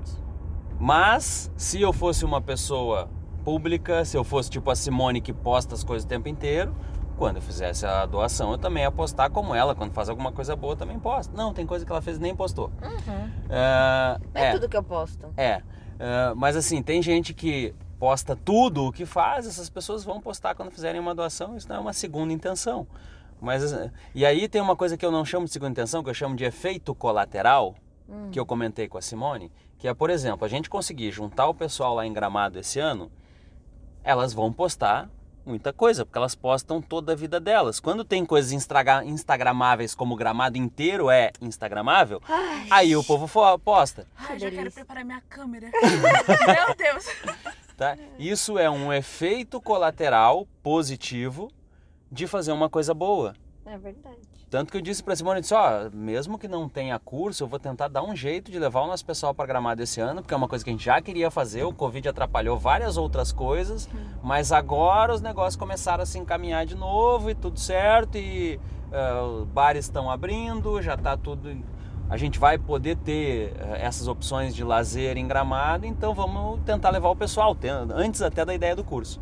Mas 0.79 1.51
se 1.55 1.81
eu 1.81 1.93
fosse 1.93 2.25
uma 2.25 2.41
pessoa 2.41 3.09
pública, 3.43 4.03
se 4.03 4.17
eu 4.17 4.23
fosse 4.23 4.49
tipo 4.49 4.69
a 4.69 4.75
Simone 4.75 5.21
que 5.21 5.31
posta 5.33 5.75
as 5.75 5.83
coisas 5.83 6.03
o 6.05 6.07
tempo 6.07 6.27
inteiro, 6.27 6.75
quando 7.19 7.35
eu 7.35 7.41
fizesse 7.41 7.85
a 7.85 8.05
doação, 8.05 8.53
eu 8.53 8.57
também 8.57 8.83
ia 8.83 8.91
postar 8.91 9.29
como 9.29 9.53
ela. 9.53 9.75
Quando 9.75 9.91
faz 9.91 10.07
alguma 10.07 10.31
coisa 10.31 10.55
boa, 10.55 10.71
eu 10.71 10.77
também 10.77 10.97
posto. 10.97 11.35
Não, 11.35 11.53
tem 11.53 11.65
coisa 11.65 11.85
que 11.85 11.91
ela 11.91 12.01
fez 12.01 12.15
e 12.15 12.21
nem 12.21 12.33
postou. 12.33 12.71
Uhum. 12.81 13.29
É, 13.49 14.17
Não 14.33 14.41
é, 14.41 14.45
é, 14.47 14.51
tudo 14.53 14.69
que 14.69 14.77
eu 14.77 14.83
posto. 14.83 15.27
é. 15.35 15.61
É, 16.01 16.33
mas 16.33 16.55
assim, 16.55 16.81
tem 16.81 17.01
gente 17.01 17.33
que 17.33 17.75
posta 17.99 18.33
tudo 18.33 18.85
o 18.85 18.91
que 18.93 19.05
faz, 19.05 19.45
essas 19.45 19.69
pessoas 19.69 20.01
vão 20.05 20.21
postar 20.21 20.55
quando 20.55 20.71
fizerem 20.71 21.01
uma 21.01 21.13
doação, 21.13 21.57
isso 21.57 21.67
não 21.67 21.75
é 21.75 21.79
uma 21.79 21.91
segunda 21.91 22.31
intenção. 22.31 22.87
Mas, 23.41 23.73
eh, 23.73 23.91
e 24.15 24.25
aí 24.25 24.47
tem 24.47 24.61
uma 24.61 24.77
coisa 24.77 24.95
que 24.95 25.05
eu 25.05 25.11
não 25.11 25.25
chamo 25.25 25.45
de 25.45 25.51
segunda 25.51 25.71
intenção, 25.71 26.01
que 26.01 26.09
eu 26.09 26.13
chamo 26.13 26.37
de 26.37 26.45
efeito 26.45 26.95
colateral, 26.95 27.75
Hum. 28.07 28.29
que 28.31 28.39
eu 28.39 28.45
comentei 28.45 28.87
com 28.87 28.97
a 28.97 29.01
Simone, 29.01 29.51
que 29.77 29.89
é, 29.89 29.93
por 29.93 30.09
exemplo, 30.09 30.45
a 30.45 30.47
gente 30.47 30.69
conseguir 30.69 31.11
juntar 31.11 31.47
o 31.49 31.53
pessoal 31.53 31.93
lá 31.95 32.05
em 32.05 32.13
Gramado 32.13 32.57
esse 32.57 32.79
ano, 32.79 33.11
elas 34.01 34.31
vão 34.33 34.53
postar 34.53 35.09
muita 35.49 35.73
coisa, 35.73 36.05
porque 36.05 36.17
elas 36.17 36.35
postam 36.35 36.81
toda 36.81 37.11
a 37.13 37.15
vida 37.15 37.39
delas. 37.39 37.79
Quando 37.79 38.05
tem 38.05 38.25
coisas 38.25 38.51
instagra- 38.51 39.03
instagramáveis 39.03 39.93
como 39.95 40.13
o 40.13 40.17
Gramado 40.17 40.57
inteiro 40.57 41.09
é 41.09 41.31
instagramável, 41.41 42.21
Ai, 42.27 42.67
aí 42.69 42.95
o 42.95 43.03
povo 43.03 43.27
posta. 43.59 44.05
Ai, 44.15 44.27
Que 44.27 44.33
já 44.33 44.39
quero 44.49 44.55
delícia. 44.61 44.71
preparar 44.85 45.03
minha 45.03 45.21
câmera. 45.27 45.69
Meu 45.73 46.75
Deus. 46.75 47.05
Tá? 47.75 47.97
Isso 48.17 48.57
é 48.57 48.69
um 48.69 48.91
efeito 48.93 49.59
colateral 49.61 50.45
positivo 50.61 51.49
de 52.11 52.27
fazer 52.27 52.51
uma 52.51 52.69
coisa 52.69 52.93
boa. 52.93 53.35
É 53.65 53.77
verdade. 53.77 54.17
Tanto 54.49 54.71
que 54.71 54.77
eu 54.77 54.81
disse 54.81 55.03
pra 55.03 55.15
Simone, 55.15 55.41
disse, 55.41 55.53
ó, 55.53 55.91
mesmo 55.93 56.39
que 56.39 56.47
não 56.47 56.67
tenha 56.67 56.97
curso, 56.97 57.43
eu 57.43 57.47
vou 57.47 57.59
tentar 57.59 57.87
dar 57.87 58.01
um 58.01 58.15
jeito 58.15 58.51
de 58.51 58.57
levar 58.57 58.81
o 58.81 58.87
nosso 58.87 59.05
pessoal 59.05 59.31
para 59.31 59.45
Gramado 59.45 59.83
esse 59.83 60.01
ano, 60.01 60.23
porque 60.23 60.33
é 60.33 60.37
uma 60.37 60.47
coisa 60.47 60.65
que 60.65 60.71
a 60.71 60.73
gente 60.73 60.83
já 60.83 60.99
queria 60.99 61.29
fazer, 61.29 61.63
o 61.63 61.71
Covid 61.71 62.09
atrapalhou 62.09 62.57
várias 62.57 62.97
outras 62.97 63.31
coisas, 63.31 63.87
mas 64.23 64.51
agora 64.51 65.13
os 65.13 65.21
negócios 65.21 65.55
começaram 65.55 66.01
a 66.01 66.05
se 66.05 66.17
encaminhar 66.17 66.65
de 66.65 66.73
novo 66.73 67.29
e 67.29 67.35
tudo 67.35 67.59
certo, 67.59 68.17
e 68.17 68.59
eh, 68.91 69.21
os 69.21 69.45
bares 69.45 69.85
estão 69.85 70.09
abrindo, 70.09 70.81
já 70.81 70.97
tá 70.97 71.15
tudo... 71.15 71.55
A 72.09 72.17
gente 72.17 72.39
vai 72.39 72.57
poder 72.57 72.97
ter 72.97 73.53
eh, 73.55 73.85
essas 73.85 74.07
opções 74.07 74.55
de 74.55 74.63
lazer 74.63 75.15
em 75.15 75.27
Gramado, 75.27 75.85
então 75.85 76.15
vamos 76.15 76.59
tentar 76.65 76.89
levar 76.89 77.09
o 77.09 77.15
pessoal, 77.15 77.55
antes 77.93 78.23
até 78.23 78.43
da 78.43 78.55
ideia 78.55 78.75
do 78.75 78.83
curso. 78.83 79.21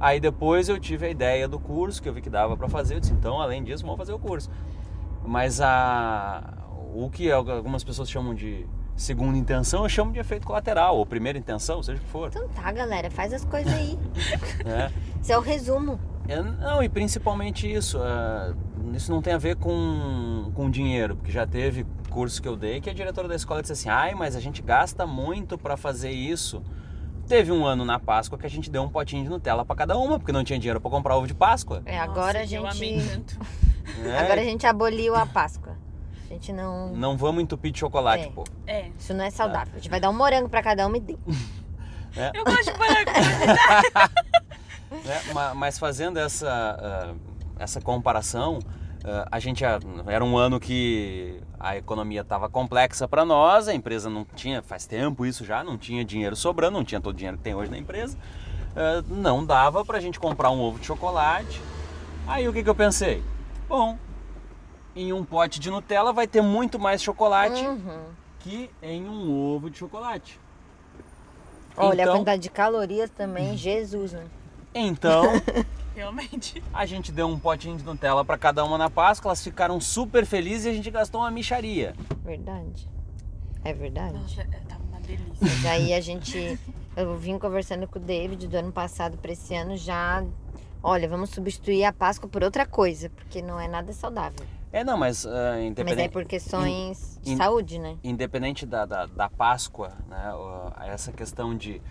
Aí 0.00 0.18
depois 0.18 0.68
eu 0.70 0.80
tive 0.80 1.06
a 1.06 1.10
ideia 1.10 1.46
do 1.46 1.60
curso, 1.60 2.02
que 2.02 2.08
eu 2.08 2.14
vi 2.14 2.22
que 2.22 2.30
dava 2.30 2.56
para 2.56 2.68
fazer, 2.68 2.94
eu 2.94 3.00
disse, 3.00 3.12
então 3.12 3.38
além 3.40 3.62
disso, 3.62 3.82
vamos 3.84 3.98
fazer 3.98 4.14
o 4.14 4.18
curso. 4.18 4.50
Mas 5.24 5.60
a 5.60 6.54
o 6.94 7.08
que 7.08 7.30
algumas 7.30 7.84
pessoas 7.84 8.10
chamam 8.10 8.34
de 8.34 8.66
segunda 8.96 9.38
intenção, 9.38 9.82
eu 9.84 9.88
chamo 9.88 10.12
de 10.12 10.18
efeito 10.18 10.46
colateral, 10.46 10.96
ou 10.96 11.06
primeira 11.06 11.38
intenção, 11.38 11.82
seja 11.82 11.98
o 11.98 12.00
que 12.02 12.10
for. 12.10 12.28
Então 12.28 12.48
tá, 12.48 12.72
galera, 12.72 13.10
faz 13.10 13.32
as 13.32 13.44
coisas 13.44 13.72
aí. 13.72 13.98
né? 14.64 14.92
Isso 15.22 15.32
é 15.32 15.38
o 15.38 15.40
resumo. 15.40 16.00
É, 16.28 16.40
não, 16.42 16.82
e 16.82 16.88
principalmente 16.88 17.70
isso, 17.70 17.98
é, 17.98 18.54
isso 18.94 19.10
não 19.10 19.20
tem 19.20 19.32
a 19.32 19.38
ver 19.38 19.56
com, 19.56 20.52
com 20.54 20.70
dinheiro, 20.70 21.16
porque 21.16 21.32
já 21.32 21.44
teve 21.44 21.84
curso 22.08 22.40
que 22.40 22.46
eu 22.46 22.56
dei 22.56 22.80
que 22.80 22.88
a 22.88 22.94
diretora 22.94 23.26
da 23.26 23.34
escola 23.34 23.60
disse 23.60 23.72
assim, 23.72 23.88
ai, 23.88 24.14
mas 24.14 24.36
a 24.36 24.40
gente 24.40 24.62
gasta 24.62 25.04
muito 25.06 25.58
para 25.58 25.76
fazer 25.76 26.10
isso. 26.10 26.62
Teve 27.30 27.52
um 27.52 27.64
ano 27.64 27.84
na 27.84 27.96
Páscoa 28.00 28.36
que 28.36 28.44
a 28.44 28.50
gente 28.50 28.68
deu 28.68 28.82
um 28.82 28.88
potinho 28.88 29.22
de 29.22 29.28
Nutella 29.30 29.64
para 29.64 29.76
cada 29.76 29.96
uma, 29.96 30.18
porque 30.18 30.32
não 30.32 30.42
tinha 30.42 30.58
dinheiro 30.58 30.80
para 30.80 30.90
comprar 30.90 31.16
ovo 31.16 31.28
de 31.28 31.34
Páscoa. 31.34 31.80
É, 31.86 31.96
agora 31.96 32.40
Nossa, 32.40 32.68
a 32.68 32.72
gente. 32.74 32.98
né? 34.02 34.18
Agora 34.18 34.40
a 34.40 34.44
gente 34.44 34.66
aboliu 34.66 35.14
a 35.14 35.24
Páscoa. 35.24 35.76
A 36.28 36.32
gente 36.32 36.52
não. 36.52 36.88
Não 36.92 37.16
vamos 37.16 37.40
entupir 37.42 37.70
de 37.70 37.78
chocolate, 37.78 38.24
É. 38.24 38.30
pô. 38.30 38.42
É. 38.66 38.88
Isso 38.98 39.14
não 39.14 39.24
é 39.24 39.30
saudável. 39.30 39.72
A 39.74 39.76
gente 39.76 39.88
vai 39.88 40.00
dar 40.00 40.10
um 40.10 40.12
morango 40.12 40.48
pra 40.48 40.60
cada 40.60 40.84
uma 40.88 40.96
e 40.96 41.00
deu. 41.00 41.18
Eu 42.34 42.44
gosto 42.44 42.64
de 42.72 42.78
morango. 42.78 43.10
Ma- 45.32 45.54
Mas 45.54 45.78
fazendo 45.78 46.18
essa, 46.18 46.48
ah, 46.50 47.14
essa 47.60 47.80
comparação, 47.80 48.58
a 49.30 49.38
gente 49.38 49.64
ah, 49.64 49.78
era 50.06 50.24
um 50.24 50.36
ano 50.36 50.60
que 50.60 51.40
a 51.58 51.76
economia 51.76 52.20
estava 52.20 52.48
complexa 52.48 53.08
para 53.08 53.24
nós, 53.24 53.66
a 53.68 53.74
empresa 53.74 54.10
não 54.10 54.24
tinha, 54.34 54.62
faz 54.62 54.86
tempo 54.86 55.24
isso 55.24 55.44
já, 55.44 55.64
não 55.64 55.78
tinha 55.78 56.04
dinheiro 56.04 56.36
sobrando, 56.36 56.76
não 56.76 56.84
tinha 56.84 57.00
todo 57.00 57.14
o 57.14 57.16
dinheiro 57.16 57.36
que 57.38 57.42
tem 57.42 57.54
hoje 57.54 57.70
na 57.70 57.78
empresa, 57.78 58.16
Ah, 58.76 59.02
não 59.08 59.44
dava 59.44 59.84
para 59.84 59.98
a 59.98 60.00
gente 60.00 60.20
comprar 60.20 60.50
um 60.50 60.60
ovo 60.60 60.78
de 60.78 60.86
chocolate. 60.86 61.60
Aí 62.26 62.46
o 62.48 62.52
que, 62.52 62.62
que 62.62 62.68
eu 62.70 62.74
pensei? 62.74 63.22
Bom, 63.68 63.98
em 64.94 65.12
um 65.12 65.24
pote 65.24 65.58
de 65.58 65.70
Nutella 65.70 66.12
vai 66.12 66.26
ter 66.26 66.40
muito 66.42 66.78
mais 66.78 67.02
chocolate 67.02 67.64
Uhum. 67.66 68.04
que 68.38 68.70
em 68.82 69.08
um 69.08 69.30
ovo 69.54 69.70
de 69.70 69.78
chocolate. 69.78 70.38
Olha, 71.76 72.00
a 72.00 72.04
Então- 72.04 72.14
quantidade 72.16 72.42
de 72.42 72.50
calorias 72.50 73.08
também, 73.10 73.56
Jesus, 73.58 74.12
né? 74.12 74.24
Então, 74.74 75.22
Realmente. 76.00 76.62
A 76.72 76.86
gente 76.86 77.12
deu 77.12 77.28
um 77.28 77.38
potinho 77.38 77.76
de 77.76 77.84
Nutella 77.84 78.24
para 78.24 78.38
cada 78.38 78.64
uma 78.64 78.78
na 78.78 78.88
Páscoa, 78.88 79.28
elas 79.28 79.44
ficaram 79.44 79.78
super 79.80 80.24
felizes 80.24 80.64
e 80.64 80.68
a 80.70 80.72
gente 80.72 80.90
gastou 80.90 81.20
uma 81.20 81.30
micharia. 81.30 81.94
Verdade. 82.24 82.88
É 83.62 83.74
verdade. 83.74 84.14
Nossa, 84.14 84.42
tá 84.66 84.78
uma 84.88 84.98
delícia. 85.00 85.36
Mas 85.40 85.66
aí 85.66 85.92
a 85.92 86.00
gente. 86.00 86.58
Eu 86.96 87.16
vim 87.18 87.38
conversando 87.38 87.86
com 87.86 87.98
o 87.98 88.02
David 88.02 88.48
do 88.48 88.56
ano 88.56 88.72
passado 88.72 89.18
para 89.18 89.32
esse 89.32 89.54
ano 89.54 89.76
já. 89.76 90.24
Olha, 90.82 91.06
vamos 91.06 91.28
substituir 91.30 91.84
a 91.84 91.92
Páscoa 91.92 92.28
por 92.28 92.42
outra 92.42 92.64
coisa, 92.64 93.10
porque 93.10 93.42
não 93.42 93.60
é 93.60 93.68
nada 93.68 93.92
saudável. 93.92 94.46
É, 94.72 94.82
não, 94.82 94.96
mas 94.96 95.26
ah, 95.26 95.30
Mas 95.30 95.58
é 95.58 95.66
independente, 95.66 96.12
por 96.12 96.24
questões 96.24 97.18
de 97.22 97.32
in- 97.32 97.36
saúde, 97.36 97.78
né? 97.78 97.96
independente 98.02 98.64
da, 98.64 98.86
da, 98.86 99.04
da 99.06 99.28
Páscoa, 99.28 99.92
né, 100.08 100.32
ó, 100.32 100.70
essa 100.84 101.12
questão 101.12 101.54
de 101.56 101.82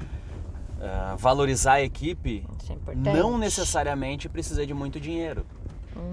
ah, 0.82 1.16
valorizar 1.18 1.74
a 1.74 1.82
equipe 1.82 2.46
é 2.88 2.96
não 2.96 3.38
necessariamente 3.38 4.30
precisa 4.30 4.66
de 4.66 4.74
muito 4.74 5.00
dinheiro. 5.00 5.46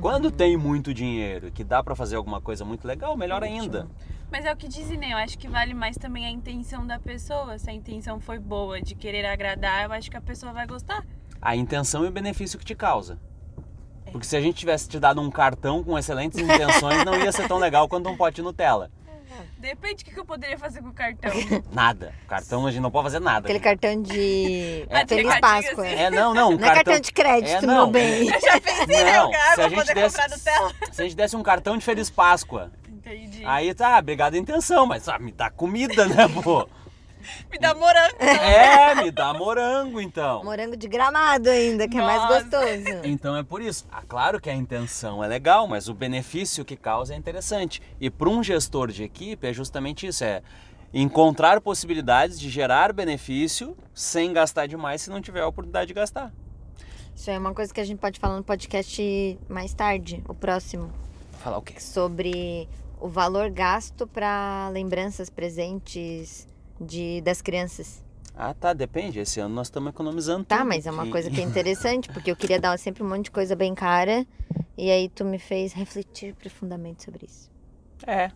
Quando 0.01 0.31
tem 0.31 0.57
muito 0.57 0.93
dinheiro, 0.93 1.51
que 1.53 1.63
dá 1.63 1.83
pra 1.83 1.95
fazer 1.95 2.17
alguma 2.17 2.41
coisa 2.41 2.65
muito 2.65 2.87
legal, 2.87 3.17
melhor 3.17 3.43
ainda. 3.43 3.89
Mas 4.31 4.45
é 4.45 4.53
o 4.53 4.57
que 4.57 4.67
dizem, 4.67 4.99
né? 4.99 5.13
Eu 5.13 5.17
acho 5.17 5.39
que 5.39 5.49
vale 5.49 5.73
mais 5.73 5.97
também 5.97 6.27
a 6.27 6.31
intenção 6.31 6.85
da 6.85 6.99
pessoa. 6.99 7.59
Se 7.59 7.71
a 7.71 7.73
intenção 7.73 8.19
foi 8.19 8.39
boa, 8.39 8.81
de 8.83 8.95
querer 8.95 9.25
agradar, 9.25 9.85
eu 9.85 9.93
acho 9.93 10.11
que 10.11 10.17
a 10.17 10.21
pessoa 10.21 10.53
vai 10.53 10.67
gostar. 10.67 11.07
A 11.41 11.55
intenção 11.55 12.05
e 12.05 12.09
o 12.09 12.11
benefício 12.11 12.59
que 12.59 12.65
te 12.65 12.75
causa. 12.75 13.19
Porque 14.11 14.27
se 14.27 14.37
a 14.37 14.41
gente 14.41 14.57
tivesse 14.57 14.89
te 14.89 14.99
dado 14.99 15.21
um 15.21 15.31
cartão 15.31 15.85
com 15.85 15.97
excelentes 15.97 16.39
intenções, 16.39 17.05
não 17.05 17.17
ia 17.17 17.31
ser 17.31 17.47
tão 17.47 17.59
legal 17.59 17.89
quanto 17.89 18.09
um 18.09 18.17
pote 18.17 18.37
de 18.37 18.43
Nutella. 18.43 18.91
Depende 19.59 20.05
do 20.05 20.11
que 20.11 20.19
eu 20.19 20.25
poderia 20.25 20.57
fazer 20.59 20.81
com 20.83 20.89
o 20.89 20.93
cartão. 20.93 21.31
Nada. 21.73 22.15
Cartão 22.29 22.67
a 22.67 22.71
gente 22.71 22.81
não 22.81 22.91
pode 22.91 23.05
fazer 23.05 23.21
nada. 23.21 23.47
Aquele 23.47 23.61
cartão 23.61 24.01
de 24.03 24.87
É, 24.91 25.07
Feliz 25.07 25.39
Páscoa. 25.41 25.85
assim. 25.87 25.95
É, 25.97 26.11
não, 26.11 26.33
não. 26.35 26.51
Um 26.51 26.57
Não 26.59 26.69
é 26.69 26.75
cartão 26.75 27.01
de 27.01 27.13
crédito, 27.13 27.51
É, 27.57 27.61
meu 27.67 27.69
não. 27.75 27.91
bem. 27.91 28.29
Eu 28.29 28.41
já 28.41 28.61
pensei, 28.61 28.87
né? 29.05 29.13
Não, 29.19 29.29
O 29.29 29.33
cara 29.33 29.45
se 29.45 29.51
a 29.51 29.55
pra 29.55 29.69
gente 29.69 29.79
poder 29.79 29.95
desse- 29.95 30.17
comprar 30.17 30.29
Nutella. 30.37 30.73
Se 30.93 31.01
a 31.03 31.05
gente 31.05 31.17
desse 31.17 31.37
um 31.37 31.43
cartão 31.43 31.77
de 31.77 31.85
Feliz 31.85 32.09
Páscoa, 32.11 32.71
Entendi. 32.89 33.43
aí 33.45 33.75
tá, 33.75 33.99
obrigado 33.99 34.35
a 34.35 34.39
intenção, 34.39 34.87
mas 34.87 35.09
ah, 35.09 35.19
me 35.19 35.33
dá 35.33 35.51
comida, 35.51 36.07
né, 36.07 36.27
pô? 36.43 36.69
Me 37.51 37.59
dá 37.59 37.75
morango. 37.75 38.17
É, 38.21 38.95
me 38.97 39.11
dá 39.11 39.33
morango, 39.35 40.01
então. 40.01 40.45
Morango 40.45 40.77
de 40.77 40.89
gramado 40.89 41.49
ainda, 41.49 41.89
que 41.89 41.97
é 41.99 42.03
mais 42.03 42.23
Nossa. 42.23 42.41
gostoso. 42.43 43.01
Então 43.05 43.37
é 43.37 43.43
por 43.43 43.61
isso. 43.63 43.87
Ah, 43.91 44.03
claro 44.07 44.41
que 44.41 44.49
a 44.51 44.55
intenção 44.55 45.23
é 45.23 45.27
legal, 45.27 45.67
mas 45.67 45.89
o 45.89 45.95
benefício 45.95 46.65
que 46.65 46.77
causa 46.77 47.15
é 47.15 47.17
interessante. 47.17 47.81
E 48.01 48.11
para 48.11 48.29
um 48.29 48.43
gestor 48.43 48.91
de 48.91 49.03
equipe 49.05 49.47
é 49.47 49.53
justamente 49.53 50.07
isso, 50.07 50.25
é 50.25 50.43
encontrar 50.93 51.61
possibilidades 51.61 52.39
de 52.39 52.49
gerar 52.49 52.93
benefício 52.93 53.77
sem 53.93 54.33
gastar 54.33 54.67
demais 54.67 55.03
se 55.03 55.11
não 55.11 55.21
tiver 55.21 55.41
a 55.41 55.49
oportunidade 55.49 55.89
de 55.89 55.95
gastar. 55.95 56.33
Isso 57.15 57.31
é 57.31 57.39
uma 57.39 57.55
coisa 57.55 57.73
que 57.73 57.81
a 57.81 57.85
gente 57.85 57.99
pode 57.99 58.19
falar 58.21 58.37
no 58.37 58.45
podcast 58.45 59.39
mais 59.49 59.73
tarde, 59.73 60.23
o 60.29 60.35
próximo, 60.35 60.93
Falar 61.43 61.59
o 61.59 61.63
quê? 61.63 61.81
sobre 61.81 62.69
o 63.01 63.09
valor 63.09 63.51
gasto 63.51 64.07
para 64.07 64.69
lembranças 64.73 65.29
presentes 65.31 66.47
de 66.81 67.21
das 67.23 67.41
crianças. 67.43 68.05
Ah, 68.39 68.53
tá, 68.53 68.73
depende. 68.75 69.19
Esse 69.19 69.41
ano 69.41 69.55
nós 69.55 69.69
estamos 69.69 69.89
economizando 69.91 70.45
Tá, 70.45 70.59
tudo, 70.59 70.69
mas 70.69 70.87
é 70.87 70.91
uma 70.91 71.05
que- 71.05 71.11
coisa 71.11 71.31
que 71.31 71.41
é 71.41 71.45
interessante, 71.45 72.09
porque 72.11 72.31
eu 72.31 72.37
queria 72.37 72.61
dar 72.61 72.79
sempre 72.79 73.03
um 73.03 73.09
monte 73.09 73.25
de 73.25 73.31
coisa 73.31 73.57
bem 73.57 73.75
cara, 73.75 74.27
e 74.77 74.91
aí 74.91 75.09
tu 75.09 75.25
me 75.25 75.39
fez 75.39 75.73
refletir 75.73 76.35
profundamente 76.35 77.03
sobre 77.05 77.25
isso. 77.27 77.51
É, 78.07 78.31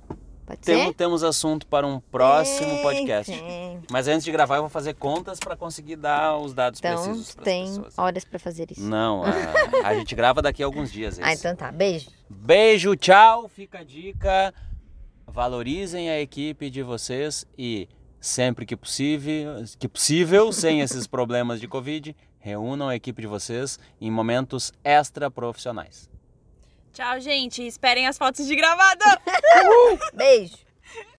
Pode 0.46 0.62
temos, 0.62 0.86
ser? 0.86 0.94
temos 0.94 1.22
assunto 1.22 1.66
para 1.66 1.86
um 1.86 2.00
próximo 2.00 2.66
Tem, 2.70 2.82
podcast. 2.82 3.30
tem. 3.30 3.80
Mas 3.90 4.08
antes 4.08 4.24
de 4.24 4.32
gravar 4.32 4.56
eu 4.56 4.62
vou 4.62 4.70
fazer 4.70 4.94
contas 4.94 5.38
para 5.38 5.54
conseguir 5.54 5.96
dar 5.96 6.38
os 6.38 6.54
dados 6.54 6.80
Então, 6.80 6.94
precisos 7.04 7.34
para 7.34 7.44
tem 7.44 7.66
pessoas. 7.66 7.98
horas 7.98 8.24
pra 8.24 8.38
fazer 8.38 8.70
isso. 8.72 8.80
Não, 8.82 9.22
a, 9.22 9.86
a 9.88 9.94
gente 9.94 10.14
grava 10.14 10.40
daqui 10.40 10.62
a 10.62 10.66
alguns 10.66 10.90
dias. 10.90 11.20
Ah, 11.20 11.30
esse. 11.32 11.40
então 11.46 11.54
tá. 11.54 11.70
Beijo. 11.70 12.08
Beijo, 12.28 12.96
tchau. 12.96 13.48
Fica 13.48 13.80
a 13.80 13.84
dica. 13.84 14.52
Valorizem 15.26 16.10
a 16.10 16.18
equipe 16.20 16.68
de 16.70 16.82
vocês 16.82 17.46
e 17.56 17.86
sempre 18.20 18.66
que 18.66 18.76
possível, 18.76 19.64
que 19.78 19.88
possível, 19.88 20.52
sem 20.52 20.80
esses 20.80 21.06
problemas 21.06 21.60
de 21.60 21.66
Covid, 21.66 22.14
reúnam 22.38 22.88
a 22.88 22.94
equipe 22.94 23.22
de 23.22 23.28
vocês 23.28 23.78
em 24.00 24.10
momentos 24.10 24.72
extra 24.84 25.30
profissionais. 25.30 26.08
Tchau, 26.92 27.20
gente. 27.20 27.66
Esperem 27.66 28.06
as 28.06 28.18
fotos 28.18 28.46
de 28.46 28.54
gravado. 28.54 29.04
Beijo. 30.12 30.58